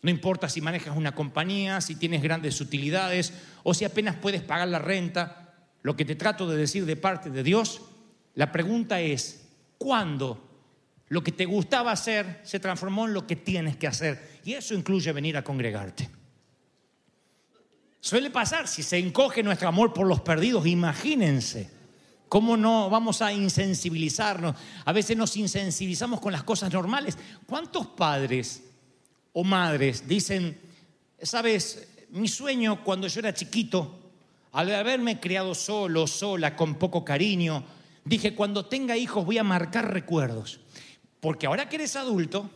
No 0.01 0.11
importa 0.11 0.49
si 0.49 0.61
manejas 0.61 0.97
una 0.97 1.15
compañía, 1.15 1.81
si 1.81 1.97
tienes 1.97 2.23
grandes 2.23 2.61
utilidades 2.61 3.33
o 3.65 3.75
si 3.75 3.85
apenas 3.85 4.17
puedes 4.17 4.43
pagar 4.43 4.69
la 4.69 4.79
renta. 4.79 5.55
Lo 5.83 5.97
que 5.97 6.05
te 6.05 6.15
trato 6.15 6.49
de 6.49 6.57
decir 6.57 6.87
de 6.87 6.97
parte 6.97 7.31
de 7.31 7.43
Dios, 7.43 7.83
la 8.35 8.53
pregunta 8.53 9.01
es, 9.01 9.49
¿cuándo 9.77 10.45
lo 11.09 11.23
que 11.23 11.33
te 11.33 11.47
gustaba 11.47 11.93
hacer 11.93 12.41
se 12.45 12.61
transformó 12.61 13.07
en 13.07 13.15
lo 13.15 13.27
que 13.27 13.37
tienes 13.37 13.77
que 13.77 13.89
hacer? 13.89 14.41
Y 14.45 14.55
eso 14.55 14.75
incluye 14.75 15.13
venir 15.13 15.37
a 15.37 15.45
congregarte. 15.45 16.09
Suele 18.01 18.31
pasar, 18.31 18.69
si 18.69 18.83
se 18.83 18.99
encoge 18.99 19.43
nuestro 19.43 19.69
amor 19.69 19.93
por 19.93 20.07
los 20.07 20.21
perdidos, 20.21 20.67
imagínense. 20.67 21.78
¿Cómo 22.29 22.57
no 22.57 22.91
vamos 22.91 23.23
a 23.23 23.33
insensibilizarnos? 23.33 24.55
A 24.85 24.93
veces 24.93 25.17
nos 25.17 25.37
insensibilizamos 25.37 26.21
con 26.21 26.33
las 26.33 26.43
cosas 26.43 26.73
normales. 26.73 27.17
¿Cuántos 27.47 27.87
padres 27.87 28.63
o 29.33 29.45
madres 29.45 30.07
dicen, 30.07 30.59
sabes, 31.23 31.89
mi 32.11 32.29
sueño 32.29 32.85
cuando 32.85 33.07
yo 33.09 33.21
era 33.21 33.33
chiquito, 33.33 33.99
al 34.53 34.75
haberme 34.75 35.21
criado 35.21 35.55
solo, 35.55 36.07
sola, 36.07 36.57
con 36.57 36.77
poco 36.77 37.05
cariño, 37.05 37.65
dije, 38.05 38.35
cuando 38.35 38.67
tenga 38.67 38.97
hijos 38.97 39.25
voy 39.25 39.39
a 39.39 39.45
marcar 39.45 39.93
recuerdos. 39.93 40.61
Porque 41.21 41.47
ahora 41.47 41.69
que 41.69 41.77
eres 41.77 41.97
adulto, 41.97 42.51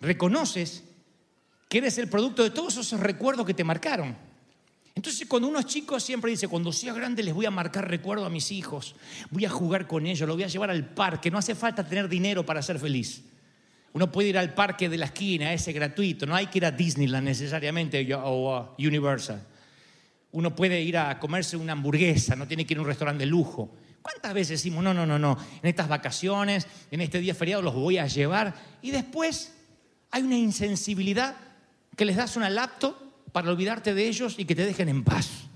reconoces 0.00 0.84
que 1.68 1.78
eres 1.78 1.98
el 1.98 2.08
producto 2.08 2.42
de 2.42 2.50
todos 2.50 2.76
esos 2.76 2.98
recuerdos 3.00 3.46
que 3.46 3.54
te 3.54 3.64
marcaron. 3.64 4.16
Entonces, 4.98 5.28
cuando 5.28 5.46
uno 5.46 5.60
es 5.60 5.66
chico, 5.66 6.00
siempre 6.00 6.32
dice, 6.32 6.48
cuando 6.48 6.72
sea 6.72 6.92
grande 6.92 7.22
les 7.22 7.32
voy 7.32 7.46
a 7.46 7.52
marcar 7.52 7.88
recuerdo 7.88 8.24
a 8.24 8.30
mis 8.30 8.50
hijos, 8.50 8.96
voy 9.30 9.44
a 9.44 9.48
jugar 9.48 9.86
con 9.86 10.08
ellos, 10.08 10.26
los 10.26 10.36
voy 10.36 10.42
a 10.42 10.48
llevar 10.48 10.70
al 10.70 10.88
parque, 10.88 11.30
no 11.30 11.38
hace 11.38 11.54
falta 11.54 11.86
tener 11.86 12.08
dinero 12.08 12.44
para 12.44 12.60
ser 12.62 12.80
feliz. 12.80 13.22
Uno 13.92 14.10
puede 14.10 14.30
ir 14.30 14.38
al 14.38 14.54
parque 14.54 14.88
de 14.88 14.98
la 14.98 15.04
esquina, 15.04 15.52
ese 15.52 15.72
gratuito, 15.72 16.26
no 16.26 16.34
hay 16.34 16.48
que 16.48 16.58
ir 16.58 16.64
a 16.64 16.72
Disneyland 16.72 17.28
necesariamente 17.28 18.12
o 18.12 18.52
a 18.52 18.74
Universal. 18.76 19.40
Uno 20.32 20.56
puede 20.56 20.82
ir 20.82 20.98
a 20.98 21.16
comerse 21.20 21.56
una 21.56 21.74
hamburguesa, 21.74 22.34
no 22.34 22.48
tiene 22.48 22.66
que 22.66 22.74
ir 22.74 22.78
a 22.78 22.80
un 22.80 22.88
restaurante 22.88 23.20
de 23.20 23.26
lujo. 23.26 23.70
¿Cuántas 24.02 24.34
veces 24.34 24.58
decimos, 24.58 24.82
no, 24.82 24.92
no, 24.92 25.06
no, 25.06 25.16
no, 25.16 25.38
en 25.62 25.68
estas 25.68 25.86
vacaciones, 25.86 26.66
en 26.90 27.02
este 27.02 27.20
día 27.20 27.36
feriado 27.36 27.62
los 27.62 27.74
voy 27.76 27.98
a 27.98 28.08
llevar? 28.08 28.52
Y 28.82 28.90
después 28.90 29.54
hay 30.10 30.24
una 30.24 30.36
insensibilidad 30.36 31.36
que 31.94 32.04
les 32.04 32.16
das 32.16 32.34
una 32.34 32.50
laptop 32.50 33.07
para 33.32 33.50
olvidarte 33.50 33.94
de 33.94 34.08
ellos 34.08 34.34
y 34.38 34.44
que 34.44 34.54
te 34.54 34.64
dejen 34.64 34.88
en 34.88 35.04
paz. 35.04 35.48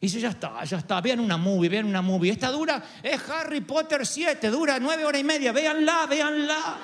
Y 0.00 0.06
dice, 0.06 0.20
ya 0.20 0.28
está, 0.30 0.62
ya 0.64 0.78
está, 0.78 1.00
vean 1.00 1.20
una 1.20 1.36
movie, 1.36 1.68
vean 1.68 1.86
una 1.86 2.02
movie. 2.02 2.30
Esta 2.30 2.50
dura, 2.50 2.82
es 3.02 3.20
Harry 3.28 3.62
Potter 3.62 4.06
7, 4.06 4.50
dura 4.50 4.78
nueve 4.78 5.04
horas 5.04 5.20
y 5.20 5.24
media, 5.24 5.52
véanla, 5.52 6.06
véanla. 6.06 6.78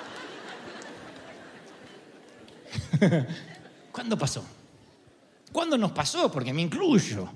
¿Cuándo 3.91 4.17
pasó? 4.17 4.43
¿Cuándo 5.51 5.77
nos 5.77 5.91
pasó? 5.91 6.31
Porque 6.31 6.51
me 6.51 6.63
incluyo. 6.63 7.29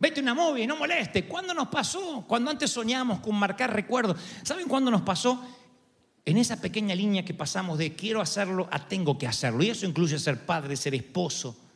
Vete 0.00 0.20
una 0.20 0.34
movie, 0.34 0.66
no 0.66 0.76
moleste. 0.76 1.26
¿Cuándo 1.26 1.52
nos 1.52 1.68
pasó? 1.68 2.24
Cuando 2.26 2.50
antes 2.50 2.70
soñamos 2.70 3.20
con 3.20 3.34
marcar 3.34 3.72
recuerdos. 3.72 4.18
¿Saben 4.42 4.66
cuándo 4.68 4.90
nos 4.90 5.02
pasó? 5.02 5.44
En 6.24 6.38
esa 6.38 6.60
pequeña 6.60 6.94
línea 6.94 7.24
que 7.24 7.34
pasamos 7.34 7.78
de 7.78 7.94
quiero 7.94 8.20
hacerlo 8.20 8.68
a 8.70 8.86
tengo 8.86 9.18
que 9.18 9.26
hacerlo. 9.26 9.62
Y 9.62 9.70
eso 9.70 9.86
incluye 9.86 10.18
ser 10.18 10.46
padre, 10.46 10.76
ser 10.76 10.94
esposo. 10.94 11.67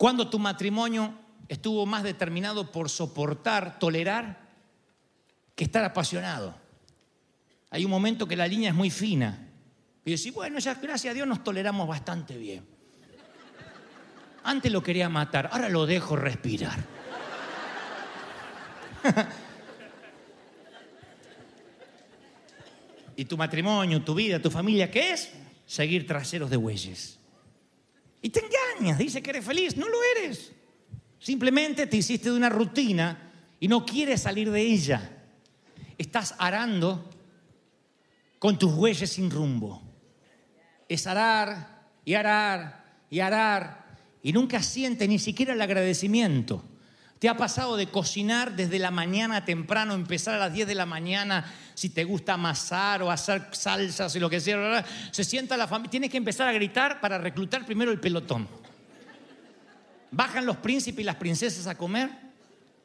Cuando 0.00 0.30
tu 0.30 0.38
matrimonio 0.38 1.12
estuvo 1.46 1.84
más 1.84 2.02
determinado 2.02 2.72
por 2.72 2.88
soportar, 2.88 3.78
tolerar, 3.78 4.48
que 5.54 5.64
estar 5.64 5.84
apasionado. 5.84 6.54
Hay 7.68 7.84
un 7.84 7.90
momento 7.90 8.26
que 8.26 8.34
la 8.34 8.48
línea 8.48 8.70
es 8.70 8.74
muy 8.74 8.88
fina. 8.88 9.46
Y 10.06 10.12
decís, 10.12 10.32
bueno, 10.32 10.56
gracias 10.80 11.04
a 11.04 11.12
Dios 11.12 11.28
nos 11.28 11.44
toleramos 11.44 11.86
bastante 11.86 12.38
bien. 12.38 12.64
Antes 14.42 14.72
lo 14.72 14.82
quería 14.82 15.10
matar, 15.10 15.50
ahora 15.52 15.68
lo 15.68 15.84
dejo 15.84 16.16
respirar. 16.16 16.82
y 23.16 23.26
tu 23.26 23.36
matrimonio, 23.36 24.02
tu 24.02 24.14
vida, 24.14 24.40
tu 24.40 24.50
familia, 24.50 24.90
¿qué 24.90 25.12
es? 25.12 25.30
Seguir 25.66 26.06
traseros 26.06 26.48
de 26.48 26.56
bueyes. 26.56 27.19
Y 28.22 28.30
te 28.30 28.40
engañas, 28.40 28.98
dice 28.98 29.22
que 29.22 29.30
eres 29.30 29.44
feliz, 29.44 29.76
no 29.76 29.88
lo 29.88 29.98
eres. 30.16 30.52
Simplemente 31.18 31.86
te 31.86 31.96
hiciste 31.96 32.30
de 32.30 32.36
una 32.36 32.48
rutina 32.48 33.30
y 33.58 33.68
no 33.68 33.84
quieres 33.84 34.22
salir 34.22 34.50
de 34.50 34.60
ella. 34.60 35.24
Estás 35.98 36.34
arando 36.38 37.10
con 38.38 38.58
tus 38.58 38.74
bueyes 38.74 39.10
sin 39.10 39.30
rumbo. 39.30 39.82
Es 40.88 41.06
arar 41.06 41.88
y 42.04 42.14
arar 42.14 42.84
y 43.10 43.20
arar 43.20 43.98
y 44.22 44.32
nunca 44.32 44.62
sientes 44.62 45.08
ni 45.08 45.18
siquiera 45.18 45.52
el 45.52 45.62
agradecimiento. 45.62 46.64
¿Te 47.20 47.28
ha 47.28 47.36
pasado 47.36 47.76
de 47.76 47.86
cocinar 47.86 48.56
desde 48.56 48.78
la 48.78 48.90
mañana 48.90 49.44
temprano, 49.44 49.92
empezar 49.92 50.36
a 50.36 50.38
las 50.38 50.54
10 50.54 50.66
de 50.66 50.74
la 50.74 50.86
mañana, 50.86 51.44
si 51.74 51.90
te 51.90 52.02
gusta 52.02 52.32
amasar 52.32 53.02
o 53.02 53.10
hacer 53.10 53.48
salsas 53.52 54.16
y 54.16 54.18
lo 54.18 54.30
que 54.30 54.40
sea? 54.40 54.82
Se 55.10 55.22
sienta 55.22 55.58
la 55.58 55.68
familia, 55.68 55.90
tienes 55.90 56.08
que 56.08 56.16
empezar 56.16 56.48
a 56.48 56.52
gritar 56.54 56.98
para 56.98 57.18
reclutar 57.18 57.66
primero 57.66 57.92
el 57.92 58.00
pelotón. 58.00 58.48
Bajan 60.10 60.46
los 60.46 60.56
príncipes 60.56 61.02
y 61.02 61.04
las 61.04 61.16
princesas 61.16 61.66
a 61.66 61.76
comer, 61.76 62.08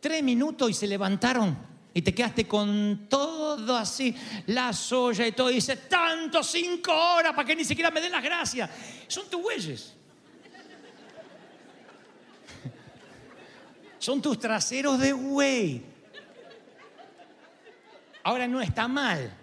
tres 0.01 0.21
minutos 0.21 0.69
y 0.69 0.73
se 0.73 0.85
levantaron. 0.85 1.57
Y 1.93 2.01
te 2.01 2.13
quedaste 2.13 2.45
con 2.45 3.07
todo 3.07 3.77
así, 3.77 4.13
la 4.47 4.73
soya 4.73 5.25
y 5.25 5.31
todo. 5.31 5.49
Y 5.49 5.55
dice, 5.55 5.77
tanto, 5.77 6.43
cinco 6.43 6.91
horas 6.91 7.31
para 7.33 7.47
que 7.47 7.55
ni 7.55 7.63
siquiera 7.63 7.89
me 7.89 8.01
den 8.01 8.11
las 8.11 8.21
gracias. 8.21 8.69
Son 9.07 9.29
tus 9.29 9.41
bueyes. 9.41 9.95
Son 14.05 14.21
tus 14.21 14.37
traseros 14.37 14.99
de 14.99 15.13
güey. 15.13 15.81
Ahora 18.21 18.47
no 18.47 18.61
está 18.61 18.87
mal, 18.87 19.35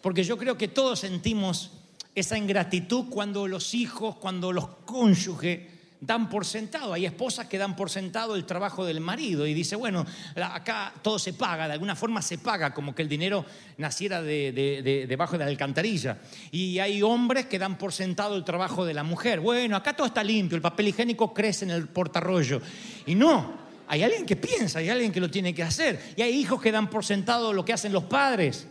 porque 0.00 0.24
yo 0.24 0.38
creo 0.38 0.56
que 0.56 0.66
todos 0.66 1.00
sentimos 1.00 1.72
esa 2.14 2.38
ingratitud 2.38 3.10
cuando 3.10 3.46
los 3.46 3.74
hijos, 3.74 4.16
cuando 4.16 4.50
los 4.50 4.66
cónyuges 4.86 5.60
dan 6.00 6.30
por 6.30 6.46
sentado. 6.46 6.94
Hay 6.94 7.04
esposas 7.04 7.48
que 7.48 7.58
dan 7.58 7.76
por 7.76 7.90
sentado 7.90 8.34
el 8.34 8.46
trabajo 8.46 8.86
del 8.86 9.00
marido 9.00 9.46
y 9.46 9.52
dice, 9.52 9.76
bueno, 9.76 10.06
acá 10.36 10.94
todo 11.02 11.18
se 11.18 11.34
paga, 11.34 11.66
de 11.66 11.74
alguna 11.74 11.94
forma 11.94 12.22
se 12.22 12.38
paga, 12.38 12.72
como 12.72 12.94
que 12.94 13.02
el 13.02 13.10
dinero 13.10 13.44
naciera 13.76 14.22
de, 14.22 15.04
debajo 15.06 15.36
de 15.36 15.44
la 15.44 15.50
alcantarilla. 15.50 16.16
Y 16.50 16.78
hay 16.78 17.02
hombres 17.02 17.44
que 17.44 17.58
dan 17.58 17.76
por 17.76 17.92
sentado 17.92 18.36
el 18.36 18.44
trabajo 18.44 18.86
de 18.86 18.94
la 18.94 19.02
mujer. 19.02 19.40
Bueno, 19.40 19.76
acá 19.76 19.94
todo 19.94 20.06
está 20.06 20.24
limpio, 20.24 20.56
el 20.56 20.62
papel 20.62 20.88
higiénico 20.88 21.34
crece 21.34 21.66
en 21.66 21.72
el 21.72 21.88
portarrollo. 21.88 22.62
Y 23.04 23.14
no, 23.14 23.67
hay 23.88 24.02
alguien 24.02 24.26
que 24.26 24.36
piensa, 24.36 24.80
hay 24.80 24.90
alguien 24.90 25.10
que 25.10 25.20
lo 25.20 25.30
tiene 25.30 25.54
que 25.54 25.62
hacer. 25.62 26.14
Y 26.16 26.22
hay 26.22 26.34
hijos 26.34 26.60
que 26.60 26.70
dan 26.70 26.90
por 26.90 27.04
sentado 27.04 27.52
lo 27.52 27.64
que 27.64 27.72
hacen 27.72 27.92
los 27.92 28.04
padres. 28.04 28.66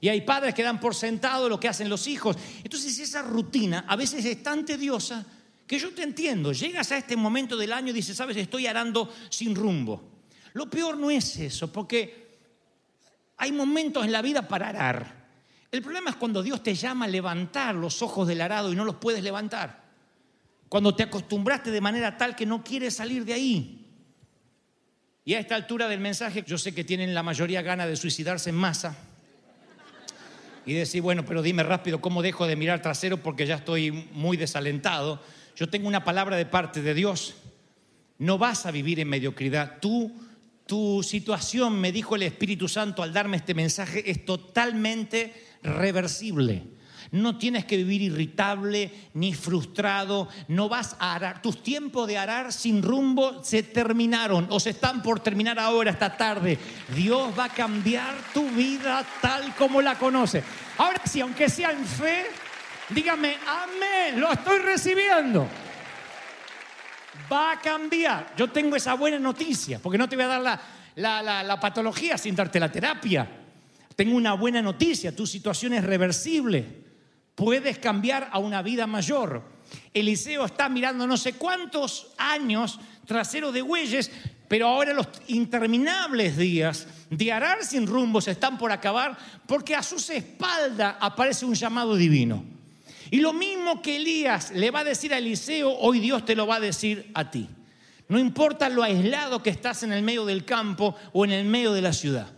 Y 0.00 0.08
hay 0.08 0.20
padres 0.22 0.54
que 0.54 0.62
dan 0.62 0.80
por 0.80 0.94
sentado 0.94 1.48
lo 1.48 1.58
que 1.58 1.68
hacen 1.68 1.88
los 1.88 2.06
hijos. 2.06 2.36
Entonces 2.62 2.98
esa 2.98 3.22
rutina 3.22 3.84
a 3.86 3.96
veces 3.96 4.24
es 4.24 4.42
tan 4.42 4.64
tediosa 4.64 5.26
que 5.66 5.78
yo 5.78 5.92
te 5.92 6.02
entiendo. 6.02 6.52
Llegas 6.52 6.92
a 6.92 6.96
este 6.96 7.16
momento 7.16 7.56
del 7.56 7.72
año 7.72 7.90
y 7.90 7.92
dices, 7.92 8.16
sabes, 8.16 8.36
estoy 8.36 8.66
arando 8.66 9.12
sin 9.28 9.54
rumbo. 9.54 10.02
Lo 10.52 10.70
peor 10.70 10.96
no 10.96 11.10
es 11.10 11.36
eso, 11.36 11.70
porque 11.72 12.38
hay 13.36 13.52
momentos 13.52 14.04
en 14.04 14.12
la 14.12 14.22
vida 14.22 14.46
para 14.46 14.68
arar. 14.68 15.20
El 15.70 15.82
problema 15.82 16.10
es 16.10 16.16
cuando 16.16 16.42
Dios 16.42 16.62
te 16.62 16.74
llama 16.74 17.04
a 17.04 17.08
levantar 17.08 17.74
los 17.74 18.02
ojos 18.02 18.26
del 18.26 18.40
arado 18.40 18.72
y 18.72 18.76
no 18.76 18.84
los 18.84 18.96
puedes 18.96 19.22
levantar. 19.22 19.82
Cuando 20.68 20.94
te 20.94 21.02
acostumbraste 21.02 21.70
de 21.70 21.80
manera 21.80 22.16
tal 22.16 22.36
que 22.36 22.46
no 22.46 22.62
quieres 22.62 22.94
salir 22.94 23.24
de 23.24 23.32
ahí. 23.32 23.79
Y 25.30 25.34
a 25.34 25.38
esta 25.38 25.54
altura 25.54 25.86
del 25.86 26.00
mensaje, 26.00 26.42
yo 26.44 26.58
sé 26.58 26.74
que 26.74 26.82
tienen 26.82 27.14
la 27.14 27.22
mayoría 27.22 27.62
ganas 27.62 27.86
de 27.86 27.94
suicidarse 27.94 28.50
en 28.50 28.56
masa 28.56 28.96
y 30.66 30.74
decir, 30.74 31.02
bueno, 31.02 31.24
pero 31.24 31.40
dime 31.40 31.62
rápido 31.62 32.00
cómo 32.00 32.20
dejo 32.20 32.48
de 32.48 32.56
mirar 32.56 32.82
trasero 32.82 33.16
porque 33.18 33.46
ya 33.46 33.54
estoy 33.54 33.92
muy 33.92 34.36
desalentado. 34.36 35.22
Yo 35.54 35.68
tengo 35.68 35.86
una 35.86 36.02
palabra 36.02 36.36
de 36.36 36.46
parte 36.46 36.82
de 36.82 36.94
Dios. 36.94 37.36
No 38.18 38.38
vas 38.38 38.66
a 38.66 38.72
vivir 38.72 38.98
en 38.98 39.08
mediocridad. 39.08 39.78
Tú, 39.80 40.12
tu 40.66 41.00
situación, 41.04 41.80
me 41.80 41.92
dijo 41.92 42.16
el 42.16 42.24
Espíritu 42.24 42.66
Santo 42.66 43.00
al 43.00 43.12
darme 43.12 43.36
este 43.36 43.54
mensaje, 43.54 44.10
es 44.10 44.24
totalmente 44.24 45.32
reversible. 45.62 46.64
No 47.12 47.38
tienes 47.38 47.64
que 47.64 47.76
vivir 47.76 48.02
irritable 48.02 48.90
ni 49.14 49.34
frustrado. 49.34 50.28
No 50.48 50.68
vas 50.68 50.96
a 50.98 51.14
arar. 51.14 51.42
Tus 51.42 51.62
tiempos 51.62 52.06
de 52.06 52.18
arar 52.18 52.52
sin 52.52 52.82
rumbo 52.82 53.42
se 53.42 53.62
terminaron 53.62 54.46
o 54.50 54.60
se 54.60 54.70
están 54.70 55.02
por 55.02 55.20
terminar 55.20 55.58
ahora, 55.58 55.90
esta 55.90 56.16
tarde. 56.16 56.58
Dios 56.94 57.32
va 57.38 57.44
a 57.44 57.48
cambiar 57.48 58.14
tu 58.32 58.48
vida 58.50 59.04
tal 59.20 59.54
como 59.56 59.82
la 59.82 59.98
conoce. 59.98 60.42
Ahora 60.78 61.00
sí, 61.04 61.20
aunque 61.20 61.48
sea 61.48 61.70
en 61.72 61.84
fe, 61.84 62.26
dígame, 62.90 63.36
amén, 63.46 64.20
lo 64.20 64.32
estoy 64.32 64.58
recibiendo. 64.58 65.46
Va 67.30 67.52
a 67.52 67.60
cambiar. 67.60 68.34
Yo 68.36 68.50
tengo 68.50 68.76
esa 68.76 68.94
buena 68.94 69.18
noticia, 69.18 69.78
porque 69.78 69.98
no 69.98 70.08
te 70.08 70.16
voy 70.16 70.24
a 70.24 70.28
dar 70.28 70.60
la, 70.96 71.42
la 71.42 71.60
patología 71.60 72.16
sin 72.16 72.34
darte 72.34 72.58
la 72.58 72.72
terapia. 72.72 73.28
Tengo 73.94 74.16
una 74.16 74.32
buena 74.32 74.62
noticia, 74.62 75.14
tu 75.14 75.26
situación 75.26 75.74
es 75.74 75.84
reversible 75.84 76.89
puedes 77.34 77.78
cambiar 77.78 78.28
a 78.32 78.38
una 78.38 78.62
vida 78.62 78.86
mayor. 78.86 79.42
Eliseo 79.94 80.44
está 80.44 80.68
mirando 80.68 81.06
no 81.06 81.16
sé 81.16 81.34
cuántos 81.34 82.12
años 82.18 82.78
trasero 83.06 83.52
de 83.52 83.62
bueyes, 83.62 84.10
pero 84.48 84.68
ahora 84.68 84.92
los 84.92 85.08
interminables 85.28 86.36
días 86.36 86.86
de 87.10 87.32
arar 87.32 87.64
sin 87.64 87.86
rumbo 87.86 88.20
se 88.20 88.32
están 88.32 88.58
por 88.58 88.72
acabar 88.72 89.16
porque 89.46 89.74
a 89.74 89.82
sus 89.82 90.10
espaldas 90.10 90.96
aparece 91.00 91.44
un 91.44 91.54
llamado 91.54 91.96
divino. 91.96 92.44
Y 93.10 93.18
lo 93.18 93.32
mismo 93.32 93.82
que 93.82 93.96
Elías 93.96 94.52
le 94.52 94.70
va 94.70 94.80
a 94.80 94.84
decir 94.84 95.12
a 95.12 95.18
Eliseo, 95.18 95.76
hoy 95.78 95.98
Dios 95.98 96.24
te 96.24 96.36
lo 96.36 96.46
va 96.46 96.56
a 96.56 96.60
decir 96.60 97.10
a 97.14 97.30
ti. 97.30 97.48
No 98.08 98.18
importa 98.18 98.68
lo 98.68 98.82
aislado 98.82 99.42
que 99.42 99.50
estás 99.50 99.82
en 99.82 99.92
el 99.92 100.02
medio 100.02 100.24
del 100.24 100.44
campo 100.44 100.96
o 101.12 101.24
en 101.24 101.32
el 101.32 101.44
medio 101.44 101.72
de 101.72 101.82
la 101.82 101.92
ciudad. 101.92 102.28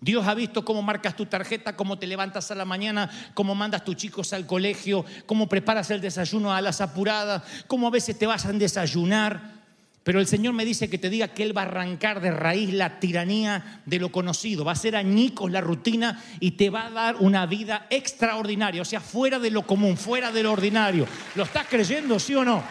Dios 0.00 0.26
ha 0.26 0.34
visto 0.34 0.64
cómo 0.64 0.80
marcas 0.80 1.16
tu 1.16 1.26
tarjeta, 1.26 1.74
cómo 1.74 1.98
te 1.98 2.06
levantas 2.06 2.50
a 2.50 2.54
la 2.54 2.64
mañana, 2.64 3.10
cómo 3.34 3.54
mandas 3.54 3.84
tus 3.84 3.96
chicos 3.96 4.32
al 4.32 4.46
colegio, 4.46 5.04
cómo 5.26 5.48
preparas 5.48 5.90
el 5.90 6.00
desayuno 6.00 6.52
a 6.52 6.60
las 6.60 6.80
apuradas, 6.80 7.42
cómo 7.66 7.88
a 7.88 7.90
veces 7.90 8.16
te 8.16 8.26
vas 8.26 8.46
a 8.46 8.52
desayunar. 8.52 9.58
Pero 10.04 10.20
el 10.20 10.28
Señor 10.28 10.54
me 10.54 10.64
dice 10.64 10.88
que 10.88 10.98
te 10.98 11.10
diga 11.10 11.28
que 11.28 11.42
Él 11.42 11.56
va 11.56 11.62
a 11.62 11.66
arrancar 11.66 12.20
de 12.20 12.30
raíz 12.30 12.72
la 12.72 13.00
tiranía 13.00 13.82
de 13.86 13.98
lo 13.98 14.12
conocido, 14.12 14.64
va 14.64 14.70
a 14.70 14.74
hacer 14.74 14.94
añicos 14.94 15.50
la 15.50 15.60
rutina 15.60 16.22
y 16.38 16.52
te 16.52 16.70
va 16.70 16.86
a 16.86 16.90
dar 16.90 17.16
una 17.16 17.44
vida 17.46 17.86
extraordinaria, 17.90 18.80
o 18.80 18.86
sea, 18.86 19.00
fuera 19.00 19.40
de 19.40 19.50
lo 19.50 19.66
común, 19.66 19.96
fuera 19.96 20.30
de 20.30 20.44
lo 20.44 20.52
ordinario. 20.52 21.06
¿Lo 21.34 21.42
estás 21.42 21.66
creyendo, 21.68 22.20
sí 22.20 22.36
o 22.36 22.44
no? 22.44 22.62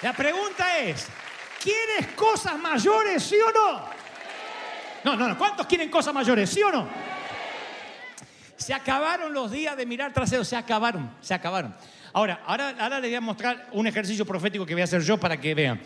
La 0.00 0.14
pregunta 0.14 0.78
es, 0.78 1.06
¿quieres 1.62 2.14
cosas 2.16 2.58
mayores, 2.58 3.22
sí 3.22 3.36
o 3.36 3.52
no? 3.52 4.01
No, 5.04 5.16
no, 5.16 5.28
no. 5.28 5.38
¿Cuántos 5.38 5.66
quieren 5.66 5.90
cosas 5.90 6.14
mayores? 6.14 6.50
¿Sí 6.50 6.62
o 6.62 6.70
no? 6.70 6.88
Se 8.56 8.72
acabaron 8.72 9.32
los 9.32 9.50
días 9.50 9.76
de 9.76 9.86
mirar 9.86 10.12
trasero, 10.12 10.44
se 10.44 10.56
acabaron, 10.56 11.10
se 11.20 11.34
acabaron. 11.34 11.74
Ahora, 12.12 12.42
ahora, 12.46 12.76
ahora 12.78 13.00
les 13.00 13.10
voy 13.10 13.16
a 13.16 13.20
mostrar 13.20 13.68
un 13.72 13.86
ejercicio 13.86 14.24
profético 14.24 14.64
que 14.64 14.74
voy 14.74 14.82
a 14.82 14.84
hacer 14.84 15.02
yo 15.02 15.18
para 15.18 15.40
que 15.40 15.54
vean. 15.54 15.80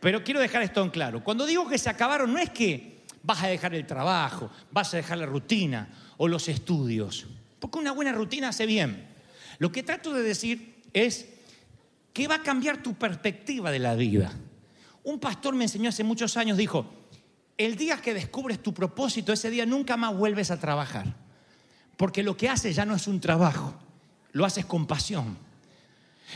Pero 0.00 0.22
quiero 0.22 0.40
dejar 0.40 0.62
esto 0.62 0.82
en 0.82 0.90
claro. 0.90 1.22
Cuando 1.22 1.44
digo 1.44 1.68
que 1.68 1.78
se 1.78 1.90
acabaron, 1.90 2.32
no 2.32 2.38
es 2.38 2.50
que 2.50 3.02
vas 3.22 3.42
a 3.42 3.48
dejar 3.48 3.74
el 3.74 3.86
trabajo, 3.86 4.50
vas 4.70 4.94
a 4.94 4.98
dejar 4.98 5.18
la 5.18 5.26
rutina 5.26 5.88
o 6.16 6.28
los 6.28 6.48
estudios. 6.48 7.26
Porque 7.58 7.78
una 7.78 7.92
buena 7.92 8.12
rutina 8.12 8.48
hace 8.50 8.66
bien. 8.66 9.06
Lo 9.58 9.72
que 9.72 9.82
trato 9.82 10.12
de 10.12 10.22
decir 10.22 10.82
es 10.92 11.28
que 12.12 12.28
va 12.28 12.36
a 12.36 12.42
cambiar 12.42 12.82
tu 12.82 12.94
perspectiva 12.94 13.70
de 13.70 13.78
la 13.78 13.94
vida. 13.94 14.32
Un 15.02 15.18
pastor 15.18 15.54
me 15.54 15.64
enseñó 15.64 15.88
hace 15.88 16.04
muchos 16.04 16.36
años, 16.36 16.56
dijo, 16.56 17.03
el 17.56 17.76
día 17.76 17.98
que 17.98 18.14
descubres 18.14 18.62
tu 18.62 18.74
propósito, 18.74 19.32
ese 19.32 19.50
día 19.50 19.66
nunca 19.66 19.96
más 19.96 20.16
vuelves 20.16 20.50
a 20.50 20.58
trabajar. 20.58 21.14
Porque 21.96 22.22
lo 22.22 22.36
que 22.36 22.48
haces 22.48 22.74
ya 22.74 22.84
no 22.84 22.94
es 22.94 23.06
un 23.06 23.20
trabajo, 23.20 23.74
lo 24.32 24.44
haces 24.44 24.66
con 24.66 24.86
pasión. 24.86 25.38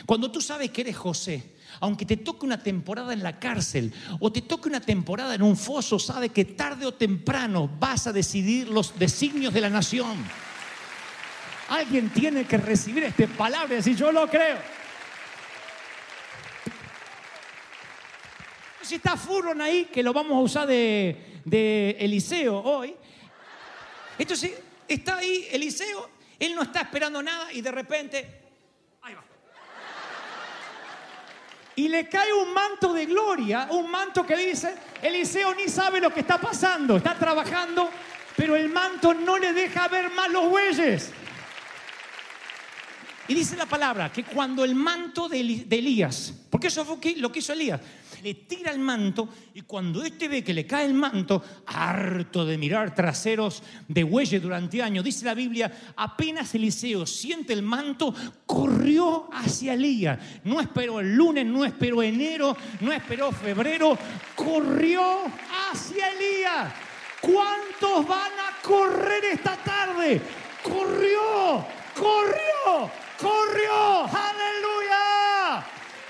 Cuando 0.07 0.31
tú 0.31 0.41
sabes 0.41 0.71
que 0.71 0.83
eres 0.83 0.97
José, 0.97 1.57
aunque 1.81 2.07
te 2.07 2.17
toque 2.17 2.47
una 2.47 2.63
temporada 2.63 3.13
en 3.13 3.23
la 3.23 3.39
cárcel 3.39 3.93
o 4.21 4.31
te 4.31 4.43
toque 4.43 4.69
una 4.69 4.81
temporada 4.81 5.35
en 5.35 5.43
un 5.43 5.57
foso, 5.57 5.99
sabes 5.99 6.31
que 6.31 6.45
tarde 6.45 6.87
o 6.87 6.95
temprano 6.95 7.69
vas 7.81 8.07
a 8.07 8.13
decidir 8.13 8.69
los 8.69 8.99
designios 8.99 9.53
de 9.53 9.61
la 9.61 9.71
nación. 9.71 10.17
Alguien 11.69 12.11
tiene 12.11 12.45
que 12.45 12.57
recibir 12.57 13.05
esta 13.05 13.27
palabra 13.27 13.75
y 13.75 13.77
decir, 13.77 13.97
yo 13.97 14.13
lo 14.13 14.29
creo. 14.29 14.78
Si 18.89 18.95
está 18.95 19.19
Furron 19.19 19.61
ahí, 19.61 19.85
que 19.85 20.03
lo 20.03 20.15
vamos 20.15 20.33
a 20.33 20.41
usar 20.41 20.67
de, 20.67 21.41
de 21.45 21.91
Eliseo 22.01 22.57
hoy. 22.57 22.97
Entonces, 24.19 24.53
está 24.89 25.19
ahí 25.19 25.47
Eliseo, 25.53 26.09
él 26.39 26.55
no 26.55 26.63
está 26.63 26.81
esperando 26.81 27.23
nada 27.23 27.53
y 27.53 27.61
de 27.61 27.71
repente, 27.71 28.41
ahí 29.03 29.15
va. 29.15 29.23
Y 31.77 31.89
le 31.89 32.09
cae 32.09 32.33
un 32.33 32.55
manto 32.55 32.95
de 32.95 33.05
gloria, 33.05 33.69
un 33.71 33.91
manto 33.91 34.25
que 34.25 34.37
dice, 34.37 34.75
Eliseo 35.03 35.55
ni 35.55 35.69
sabe 35.69 36.01
lo 36.01 36.13
que 36.13 36.21
está 36.21 36.41
pasando, 36.41 36.97
está 36.97 37.15
trabajando, 37.15 37.91
pero 38.35 38.57
el 38.57 38.71
manto 38.71 39.13
no 39.13 39.37
le 39.37 39.53
deja 39.53 39.87
ver 39.89 40.11
más 40.11 40.31
los 40.31 40.49
bueyes. 40.49 41.13
Y 43.29 43.35
dice 43.35 43.57
la 43.57 43.67
palabra 43.67 44.11
que 44.11 44.25
cuando 44.25 44.65
el 44.65 44.75
manto 44.75 45.29
de, 45.29 45.41
Elías, 45.41 46.33
porque 46.49 46.69
eso 46.69 46.87
fue 46.87 47.15
lo 47.17 47.31
que 47.31 47.41
hizo 47.41 47.53
Elías, 47.53 47.79
le 48.23 48.35
tira 48.35 48.73
el 48.73 48.79
manto 48.79 49.29
y 49.55 49.63
cuando 49.63 50.03
este 50.03 50.29
ve 50.29 50.45
que 50.45 50.55
le 50.55 50.67
cae 50.67 50.87
el 50.87 50.95
manto, 50.95 51.43
harto 51.67 52.45
de 52.45 52.59
mirar 52.59 52.95
traseros 52.95 53.63
de 53.87 54.05
bueyes 54.05 54.43
durante 54.43 54.83
años, 54.83 55.05
dice 55.05 55.25
la 55.25 55.35
Biblia, 55.35 55.93
apenas 55.97 56.55
Eliseo 56.55 57.07
siente 57.07 57.53
el 57.53 57.63
manto, 57.63 58.15
corrió 58.47 59.29
hacia 59.33 59.75
Elías. 59.75 60.19
No 60.45 60.61
esperó 60.61 61.01
el 61.01 61.15
lunes, 61.15 61.47
no 61.47 61.65
esperó 61.65 62.03
enero, 62.03 62.57
no 62.81 62.93
esperó 62.93 63.33
febrero, 63.33 63.99
corrió 64.35 65.25
hacia 65.71 66.11
Elías. 66.13 66.73
¿Cuántos 67.21 68.07
van 68.07 68.33
a 68.33 68.63
correr 68.63 69.25
esta 69.33 69.57
tarde? 69.57 70.21
Corrió, 70.63 71.67
corrió, 71.95 72.91
corrió. 73.19 74.05
Aleluya. 74.05 74.88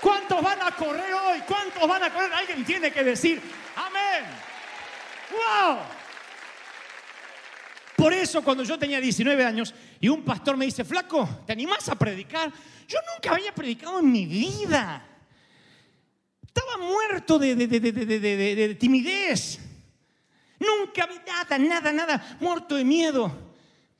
¿Cuántos 0.01 0.41
van 0.41 0.61
a 0.61 0.71
correr 0.71 1.13
hoy? 1.13 1.39
¿Cuántos 1.47 1.87
van 1.87 2.03
a 2.03 2.13
correr? 2.13 2.33
Alguien 2.33 2.63
tiene 2.65 2.91
que 2.91 3.03
decir, 3.03 3.41
amén. 3.75 4.25
¡Wow! 5.31 5.79
Por 7.95 8.13
eso 8.13 8.41
cuando 8.41 8.63
yo 8.63 8.79
tenía 8.79 9.01
19 9.01 9.43
años 9.43 9.73
y 9.99 10.07
un 10.07 10.23
pastor 10.23 10.55
me 10.55 10.65
dice, 10.65 10.85
flaco, 10.85 11.43
¿te 11.45 11.51
animás 11.51 11.89
a 11.89 11.95
predicar? 11.95 12.51
Yo 12.87 12.97
nunca 13.13 13.35
había 13.35 13.53
predicado 13.53 13.99
en 13.99 14.11
mi 14.11 14.25
vida. 14.25 15.05
Estaba 16.45 16.77
muerto 16.77 17.37
de, 17.37 17.55
de 17.55 18.75
timidez. 18.75 19.59
Nunca 20.59 21.03
había 21.03 21.23
nada, 21.25 21.57
nada, 21.57 21.91
nada, 21.91 22.37
muerto 22.39 22.75
de 22.75 22.85
miedo. 22.85 23.31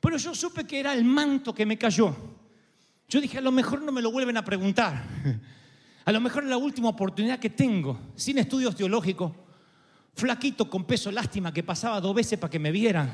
Pero 0.00 0.16
yo 0.16 0.34
supe 0.34 0.66
que 0.66 0.80
era 0.80 0.94
el 0.94 1.04
manto 1.04 1.54
que 1.54 1.66
me 1.66 1.78
cayó. 1.78 2.16
Yo 3.08 3.20
dije, 3.20 3.38
a 3.38 3.42
lo 3.42 3.52
mejor 3.52 3.82
no 3.82 3.92
me 3.92 4.00
lo 4.00 4.10
vuelven 4.10 4.36
a 4.36 4.44
preguntar. 4.44 5.02
A 6.04 6.12
lo 6.12 6.20
mejor 6.20 6.44
es 6.44 6.50
la 6.50 6.56
última 6.56 6.88
oportunidad 6.88 7.38
que 7.38 7.50
tengo, 7.50 7.98
sin 8.16 8.38
estudios 8.38 8.74
teológicos, 8.74 9.32
flaquito 10.14 10.68
con 10.68 10.84
peso 10.84 11.10
lástima 11.10 11.52
que 11.52 11.62
pasaba 11.62 12.00
dos 12.00 12.14
veces 12.14 12.38
para 12.38 12.50
que 12.50 12.58
me 12.58 12.72
vieran. 12.72 13.12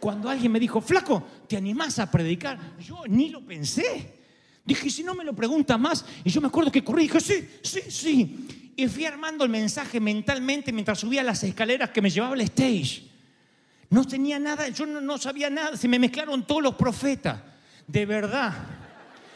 Cuando 0.00 0.28
alguien 0.28 0.52
me 0.52 0.60
dijo, 0.60 0.80
flaco, 0.80 1.26
¿te 1.48 1.56
animás 1.56 1.98
a 1.98 2.10
predicar? 2.10 2.58
Yo 2.80 3.02
ni 3.08 3.30
lo 3.30 3.40
pensé. 3.40 4.18
Dije, 4.64 4.90
si 4.90 5.02
no 5.02 5.14
me 5.14 5.24
lo 5.24 5.34
pregunta 5.34 5.76
más. 5.78 6.04
Y 6.24 6.30
yo 6.30 6.40
me 6.40 6.48
acuerdo 6.48 6.70
que 6.70 6.84
corrí 6.84 7.04
dije, 7.04 7.20
sí, 7.20 7.48
sí, 7.62 7.80
sí. 7.88 8.72
Y 8.76 8.86
fui 8.86 9.06
armando 9.06 9.44
el 9.44 9.50
mensaje 9.50 9.98
mentalmente 9.98 10.72
mientras 10.72 11.00
subía 11.00 11.22
las 11.22 11.42
escaleras 11.42 11.90
que 11.90 12.02
me 12.02 12.10
llevaba 12.10 12.34
al 12.34 12.40
stage. 12.42 13.08
No 13.90 14.04
tenía 14.04 14.38
nada, 14.38 14.68
yo 14.68 14.86
no, 14.86 15.00
no 15.00 15.18
sabía 15.18 15.50
nada, 15.50 15.76
se 15.76 15.88
me 15.88 15.98
mezclaron 15.98 16.46
todos 16.46 16.62
los 16.62 16.74
profetas. 16.74 17.40
De 17.86 18.06
verdad 18.06 18.87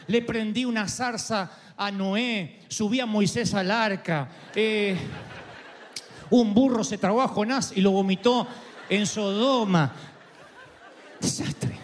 le 0.07 0.21
prendí 0.21 0.65
una 0.65 0.87
zarza 0.87 1.51
a 1.77 1.91
Noé, 1.91 2.61
subí 2.67 2.99
a 2.99 3.05
Moisés 3.05 3.53
al 3.53 3.71
arca, 3.71 4.29
eh, 4.55 4.97
un 6.29 6.53
burro 6.53 6.83
se 6.83 6.97
tragó 6.97 7.21
a 7.21 7.27
Jonás 7.27 7.73
y 7.75 7.81
lo 7.81 7.91
vomitó 7.91 8.47
en 8.89 9.05
Sodoma. 9.05 9.93
Desastre. 11.19 11.77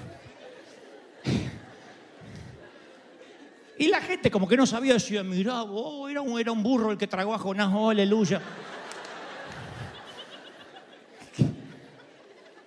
Y 3.78 3.88
la 3.88 4.02
gente 4.02 4.30
como 4.30 4.48
que 4.48 4.58
no 4.58 4.66
sabía, 4.66 4.94
decía, 4.94 5.24
mira, 5.24 5.64
oh, 5.64 6.10
era, 6.10 6.22
un, 6.22 6.38
era 6.40 6.52
un 6.52 6.62
burro 6.62 6.92
el 6.92 6.98
que 6.98 7.08
tragó 7.08 7.34
a 7.34 7.38
Jonás, 7.38 7.72
oh, 7.74 7.90
aleluya. 7.90 8.42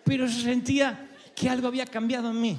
Pero 0.04 0.26
yo 0.26 0.40
sentía 0.40 1.10
que 1.34 1.50
algo 1.50 1.68
había 1.68 1.84
cambiado 1.84 2.30
en 2.30 2.40
mí. 2.40 2.58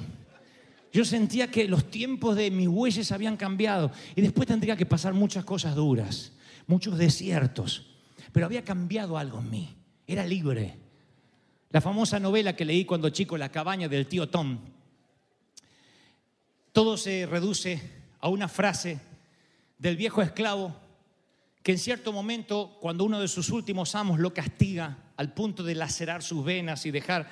Yo 0.94 1.04
sentía 1.04 1.50
que 1.50 1.66
los 1.66 1.90
tiempos 1.90 2.36
de 2.36 2.52
mis 2.52 2.68
bueyes 2.68 3.10
habían 3.10 3.36
cambiado 3.36 3.90
y 4.14 4.22
después 4.22 4.46
tendría 4.46 4.76
que 4.76 4.86
pasar 4.86 5.12
muchas 5.12 5.44
cosas 5.44 5.74
duras, 5.74 6.30
muchos 6.68 6.96
desiertos, 6.96 7.96
pero 8.30 8.46
había 8.46 8.62
cambiado 8.62 9.18
algo 9.18 9.40
en 9.40 9.50
mí, 9.50 9.76
era 10.06 10.24
libre. 10.24 10.78
La 11.70 11.80
famosa 11.80 12.20
novela 12.20 12.54
que 12.54 12.64
leí 12.64 12.84
cuando 12.84 13.10
chico, 13.10 13.36
La 13.36 13.50
cabaña 13.50 13.88
del 13.88 14.06
tío 14.06 14.28
Tom, 14.28 14.60
todo 16.70 16.96
se 16.96 17.26
reduce 17.26 17.80
a 18.20 18.28
una 18.28 18.46
frase 18.46 19.00
del 19.76 19.96
viejo 19.96 20.22
esclavo 20.22 20.76
que 21.64 21.72
en 21.72 21.78
cierto 21.78 22.12
momento, 22.12 22.78
cuando 22.80 23.02
uno 23.02 23.18
de 23.18 23.26
sus 23.26 23.50
últimos 23.50 23.96
amos 23.96 24.20
lo 24.20 24.32
castiga 24.32 24.98
al 25.16 25.34
punto 25.34 25.64
de 25.64 25.74
lacerar 25.74 26.22
sus 26.22 26.44
venas 26.44 26.86
y 26.86 26.92
dejar 26.92 27.28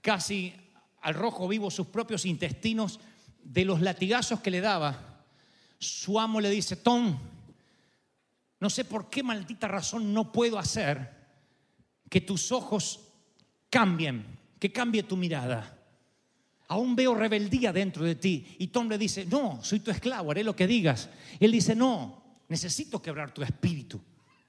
casi 0.00 0.54
al 1.02 1.14
rojo 1.14 1.46
vivo 1.48 1.70
sus 1.70 1.88
propios 1.88 2.24
intestinos 2.24 3.00
de 3.42 3.64
los 3.64 3.80
latigazos 3.80 4.40
que 4.40 4.50
le 4.50 4.60
daba, 4.60 5.24
su 5.78 6.18
amo 6.18 6.40
le 6.40 6.48
dice, 6.48 6.76
Tom, 6.76 7.18
no 8.60 8.70
sé 8.70 8.84
por 8.84 9.10
qué 9.10 9.24
maldita 9.24 9.66
razón 9.66 10.14
no 10.14 10.30
puedo 10.30 10.58
hacer 10.58 11.22
que 12.08 12.20
tus 12.20 12.52
ojos 12.52 13.00
cambien, 13.68 14.38
que 14.60 14.70
cambie 14.70 15.02
tu 15.02 15.16
mirada. 15.16 15.78
aún 16.68 16.94
veo 16.94 17.14
rebeldía 17.14 17.72
dentro 17.72 18.04
de 18.04 18.14
ti. 18.14 18.56
Y 18.58 18.68
Tom 18.68 18.88
le 18.88 18.96
dice, 18.96 19.26
no, 19.26 19.58
soy 19.62 19.80
tu 19.80 19.90
esclavo, 19.90 20.30
haré 20.30 20.44
lo 20.44 20.56
que 20.56 20.66
digas. 20.66 21.10
Él 21.40 21.52
dice, 21.52 21.74
no, 21.74 22.22
necesito 22.48 23.02
quebrar 23.02 23.34
tu 23.34 23.42
espíritu. 23.42 24.00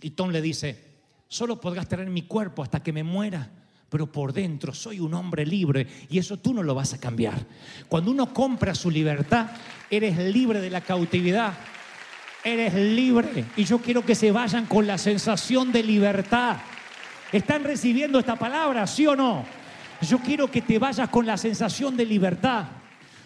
Y 0.02 0.12
Tom 0.12 0.30
le 0.30 0.42
dice, 0.42 1.02
solo 1.28 1.60
podrás 1.60 1.90
tener 1.90 2.08
mi 2.10 2.22
cuerpo 2.22 2.62
hasta 2.62 2.84
que 2.84 2.94
me 2.94 3.04
muera. 3.04 3.63
Pero 3.94 4.12
por 4.12 4.34
dentro 4.34 4.74
soy 4.74 5.00
un 5.00 5.14
hombre 5.14 5.46
libre 5.46 5.86
y 6.10 6.18
eso 6.18 6.38
tú 6.38 6.52
no 6.52 6.64
lo 6.64 6.74
vas 6.74 6.96
a 6.96 7.00
cambiar. 7.00 7.46
Cuando 7.88 8.10
uno 8.10 8.34
compra 8.34 8.74
su 8.74 8.90
libertad, 8.90 9.52
eres 9.88 10.18
libre 10.18 10.60
de 10.62 10.72
la 10.72 10.82
cautividad. 10.82 11.54
Eres 12.44 12.74
libre. 12.74 13.46
Y 13.56 13.66
yo 13.66 13.78
quiero 13.78 14.04
que 14.04 14.16
se 14.16 14.32
vayan 14.32 14.66
con 14.66 14.88
la 14.88 14.98
sensación 14.98 15.72
de 15.72 15.84
libertad. 15.84 16.58
¿Están 17.32 17.64
recibiendo 17.64 18.18
esta 18.18 18.36
palabra, 18.36 18.88
sí 18.88 19.06
o 19.06 19.16
no? 19.16 19.46
Yo 20.02 20.18
quiero 20.18 20.50
que 20.50 20.64
te 20.64 20.80
vayas 20.80 21.10
con 21.10 21.28
la 21.28 21.38
sensación 21.38 21.96
de 21.96 22.08
libertad. 22.08 22.66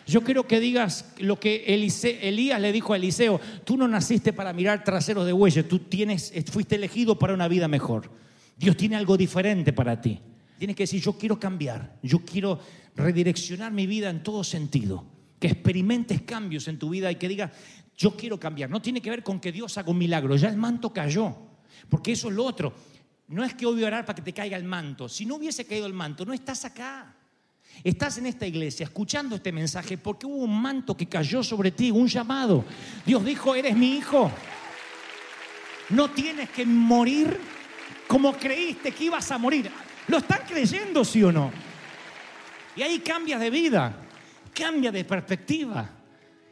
Yo 0.05 0.21
quiero 0.21 0.47
que 0.47 0.59
digas 0.59 1.13
lo 1.19 1.39
que 1.39 1.63
Elise- 1.67 2.19
Elías 2.23 2.59
le 2.59 2.73
dijo 2.73 2.91
a 2.91 2.97
Eliseo, 2.97 3.39
tú 3.63 3.77
no 3.77 3.87
naciste 3.87 4.33
para 4.33 4.51
mirar 4.51 4.83
traseros 4.83 5.25
de 5.25 5.31
bueyes, 5.31 5.65
tú 5.67 5.79
tienes, 5.79 6.33
fuiste 6.51 6.75
elegido 6.75 7.17
para 7.17 7.33
una 7.33 7.47
vida 7.47 7.69
mejor. 7.69 8.11
Dios 8.57 8.75
tiene 8.75 8.97
algo 8.97 9.15
diferente 9.17 9.71
para 9.71 10.01
ti. 10.01 10.19
Tienes 10.57 10.75
que 10.75 10.83
decir, 10.83 11.01
yo 11.01 11.13
quiero 11.13 11.39
cambiar, 11.39 11.97
yo 12.01 12.19
quiero 12.19 12.59
redireccionar 12.95 13.71
mi 13.71 13.85
vida 13.85 14.09
en 14.09 14.23
todo 14.23 14.43
sentido. 14.43 15.05
Que 15.39 15.47
experimentes 15.47 16.21
cambios 16.23 16.67
en 16.67 16.79
tu 16.79 16.89
vida 16.89 17.11
y 17.11 17.15
que 17.15 17.27
digas, 17.27 17.51
yo 17.95 18.15
quiero 18.15 18.39
cambiar. 18.39 18.69
No 18.69 18.81
tiene 18.81 19.01
que 19.01 19.09
ver 19.09 19.23
con 19.23 19.39
que 19.39 19.51
Dios 19.51 19.77
haga 19.77 19.91
un 19.91 19.97
milagro, 19.97 20.35
ya 20.35 20.49
el 20.49 20.57
manto 20.57 20.91
cayó. 20.91 21.35
Porque 21.89 22.13
eso 22.13 22.29
es 22.29 22.35
lo 22.35 22.45
otro. 22.45 22.73
No 23.27 23.43
es 23.43 23.53
que 23.53 23.65
hoy 23.65 23.75
voy 23.75 23.83
a 23.83 23.87
orar 23.87 24.05
para 24.05 24.15
que 24.15 24.21
te 24.21 24.33
caiga 24.33 24.57
el 24.57 24.63
manto. 24.63 25.07
Si 25.09 25.25
no 25.25 25.35
hubiese 25.35 25.65
caído 25.65 25.85
el 25.85 25.93
manto, 25.93 26.25
no 26.25 26.33
estás 26.33 26.65
acá. 26.65 27.13
Estás 27.83 28.17
en 28.17 28.25
esta 28.25 28.47
iglesia 28.47 28.85
escuchando 28.85 29.35
este 29.35 29.51
mensaje 29.51 29.97
porque 29.97 30.25
hubo 30.25 30.37
un 30.37 30.61
manto 30.61 30.97
que 30.97 31.07
cayó 31.07 31.43
sobre 31.43 31.71
ti, 31.71 31.91
un 31.91 32.07
llamado. 32.07 32.65
Dios 33.05 33.23
dijo, 33.23 33.53
eres 33.53 33.75
mi 33.75 33.97
hijo. 33.97 34.31
No 35.89 36.09
tienes 36.09 36.49
que 36.49 36.65
morir 36.65 37.39
como 38.07 38.33
creíste 38.33 38.91
que 38.91 39.05
ibas 39.05 39.29
a 39.31 39.37
morir. 39.37 39.69
¿Lo 40.07 40.17
están 40.17 40.41
creyendo, 40.47 41.03
sí 41.03 41.23
o 41.23 41.31
no? 41.31 41.51
Y 42.75 42.81
ahí 42.81 42.99
cambias 42.99 43.39
de 43.39 43.49
vida, 43.49 43.95
cambia 44.53 44.91
de 44.91 45.03
perspectiva. 45.03 45.89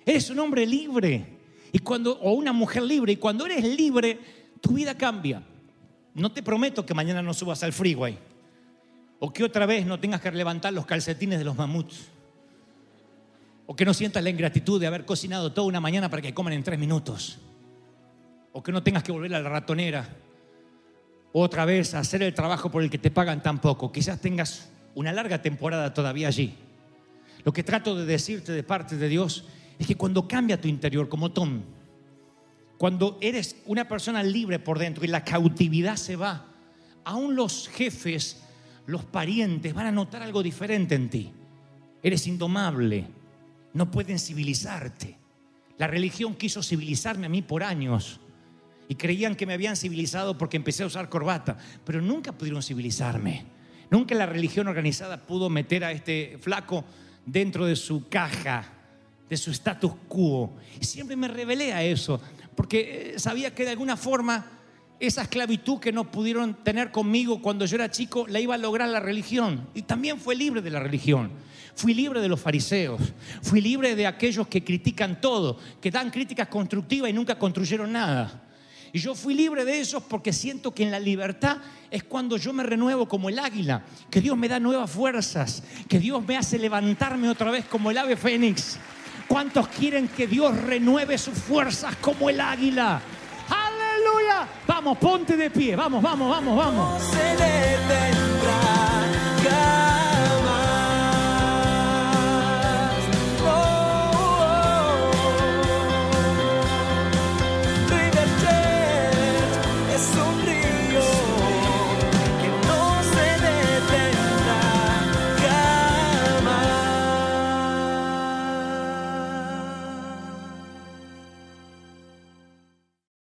Eres 0.05 0.29
un 0.29 0.39
hombre 0.39 0.65
libre 0.65 1.37
y 1.71 1.79
cuando 1.79 2.17
o 2.19 2.33
una 2.33 2.51
mujer 2.51 2.83
libre 2.83 3.13
y 3.13 3.17
cuando 3.17 3.45
eres 3.45 3.63
libre, 3.63 4.19
tu 4.61 4.73
vida 4.73 4.97
cambia. 4.97 5.41
No 6.13 6.31
te 6.31 6.43
prometo 6.43 6.85
que 6.85 6.93
mañana 6.93 7.21
no 7.21 7.33
subas 7.33 7.63
al 7.63 7.73
freeway 7.73 8.17
o 9.19 9.31
que 9.31 9.43
otra 9.43 9.65
vez 9.65 9.85
no 9.85 9.99
tengas 9.99 10.21
que 10.21 10.31
levantar 10.31 10.73
los 10.73 10.85
calcetines 10.85 11.39
de 11.39 11.45
los 11.45 11.55
mamuts 11.55 12.09
o 13.67 13.75
que 13.75 13.85
no 13.85 13.93
sientas 13.93 14.23
la 14.23 14.29
ingratitud 14.29 14.79
de 14.79 14.87
haber 14.87 15.05
cocinado 15.05 15.51
toda 15.51 15.67
una 15.67 15.79
mañana 15.79 16.09
para 16.09 16.21
que 16.21 16.33
coman 16.33 16.53
en 16.53 16.63
tres 16.63 16.77
minutos 16.77 17.39
o 18.51 18.61
que 18.61 18.71
no 18.71 18.83
tengas 18.83 19.03
que 19.03 19.11
volver 19.11 19.33
a 19.35 19.39
la 19.39 19.49
ratonera 19.49 20.07
otra 21.41 21.65
vez 21.65 21.93
hacer 21.93 22.23
el 22.23 22.33
trabajo 22.33 22.71
por 22.71 22.81
el 22.81 22.89
que 22.89 22.97
te 22.97 23.11
pagan 23.11 23.43
tan 23.43 23.59
poco. 23.59 23.91
Quizás 23.91 24.21
tengas 24.21 24.69
una 24.93 25.11
larga 25.11 25.41
temporada 25.41 25.93
todavía 25.93 26.29
allí. 26.29 26.55
Lo 27.43 27.51
que 27.51 27.63
trato 27.63 27.95
de 27.95 28.05
decirte 28.05 28.53
de 28.53 28.63
parte 28.63 28.95
de 28.95 29.09
Dios 29.09 29.43
es 29.77 29.85
que 29.85 29.95
cuando 29.95 30.27
cambia 30.27 30.61
tu 30.61 30.69
interior, 30.69 31.09
como 31.09 31.31
Tom, 31.31 31.61
cuando 32.77 33.17
eres 33.19 33.57
una 33.65 33.87
persona 33.87 34.23
libre 34.23 34.59
por 34.59 34.79
dentro 34.79 35.03
y 35.03 35.09
la 35.09 35.25
cautividad 35.25 35.97
se 35.97 36.15
va, 36.15 36.45
aún 37.03 37.35
los 37.35 37.67
jefes, 37.67 38.41
los 38.85 39.03
parientes 39.03 39.73
van 39.73 39.87
a 39.87 39.91
notar 39.91 40.23
algo 40.23 40.41
diferente 40.41 40.95
en 40.95 41.09
ti. 41.09 41.31
Eres 42.01 42.27
indomable, 42.27 43.07
no 43.73 43.91
pueden 43.91 44.19
civilizarte. 44.19 45.17
La 45.77 45.87
religión 45.87 46.35
quiso 46.35 46.63
civilizarme 46.63 47.25
a 47.25 47.29
mí 47.29 47.41
por 47.41 47.61
años 47.61 48.21
y 48.87 48.95
creían 48.95 49.35
que 49.35 49.45
me 49.45 49.53
habían 49.53 49.75
civilizado 49.75 50.37
porque 50.37 50.57
empecé 50.57 50.83
a 50.83 50.87
usar 50.87 51.09
corbata, 51.09 51.57
pero 51.85 52.01
nunca 52.01 52.31
pudieron 52.31 52.61
civilizarme. 52.61 53.45
Nunca 53.89 54.15
la 54.15 54.25
religión 54.25 54.67
organizada 54.67 55.25
pudo 55.25 55.49
meter 55.49 55.83
a 55.83 55.91
este 55.91 56.37
flaco 56.41 56.83
dentro 57.25 57.65
de 57.65 57.75
su 57.75 58.07
caja, 58.09 58.73
de 59.29 59.37
su 59.37 59.51
status 59.51 59.93
quo. 60.07 60.55
Y 60.79 60.85
siempre 60.85 61.15
me 61.15 61.27
rebelé 61.27 61.73
a 61.73 61.83
eso, 61.83 62.21
porque 62.55 63.13
eh, 63.15 63.19
sabía 63.19 63.53
que 63.53 63.63
de 63.63 63.71
alguna 63.71 63.97
forma 63.97 64.51
esa 64.99 65.23
esclavitud 65.23 65.79
que 65.79 65.91
no 65.91 66.09
pudieron 66.09 66.63
tener 66.63 66.91
conmigo 66.91 67.41
cuando 67.41 67.65
yo 67.65 67.75
era 67.75 67.91
chico 67.91 68.25
la 68.27 68.39
iba 68.39 68.55
a 68.55 68.57
lograr 68.57 68.89
la 68.89 68.99
religión. 68.99 69.67
Y 69.73 69.83
también 69.83 70.19
fue 70.19 70.35
libre 70.35 70.61
de 70.61 70.69
la 70.69 70.79
religión. 70.79 71.31
Fui 71.75 71.93
libre 71.93 72.21
de 72.21 72.29
los 72.29 72.39
fariseos. 72.39 73.01
Fui 73.41 73.59
libre 73.59 73.95
de 73.95 74.07
aquellos 74.07 74.47
que 74.47 74.63
critican 74.63 75.19
todo, 75.19 75.59
que 75.81 75.91
dan 75.91 76.09
críticas 76.09 76.47
constructivas 76.47 77.09
y 77.09 77.13
nunca 77.13 77.37
construyeron 77.37 77.91
nada. 77.91 78.44
Y 78.95 78.99
yo 78.99 79.13
fui 79.13 79.33
libre 79.33 79.65
de 79.65 79.81
esos 79.81 80.01
porque 80.03 80.31
siento 80.31 80.73
que 80.73 80.81
en 80.81 80.89
la 80.89 81.01
libertad 81.01 81.57
es 81.91 82.05
cuando 82.05 82.37
yo 82.37 82.53
me 82.53 82.63
renuevo 82.63 83.09
como 83.09 83.27
el 83.27 83.39
águila, 83.39 83.83
que 84.09 84.21
Dios 84.21 84.37
me 84.37 84.47
da 84.47 84.57
nuevas 84.57 84.89
fuerzas, 84.89 85.63
que 85.89 85.99
Dios 85.99 86.25
me 86.25 86.37
hace 86.37 86.57
levantarme 86.57 87.27
otra 87.27 87.51
vez 87.51 87.65
como 87.65 87.91
el 87.91 87.97
ave 87.97 88.15
fénix. 88.15 88.77
¿Cuántos 89.27 89.67
quieren 89.67 90.07
que 90.07 90.27
Dios 90.27 90.55
renueve 90.61 91.17
sus 91.17 91.33
fuerzas 91.33 91.97
como 91.97 92.29
el 92.29 92.39
águila? 92.39 93.01
¡Aleluya! 93.49 94.47
Vamos, 94.65 94.97
ponte 94.97 95.35
de 95.35 95.49
pie, 95.49 95.75
vamos, 95.75 96.01
vamos, 96.01 96.29
vamos, 96.29 96.55
vamos. 96.57 97.03
No 97.03 97.09
se. 97.11 97.25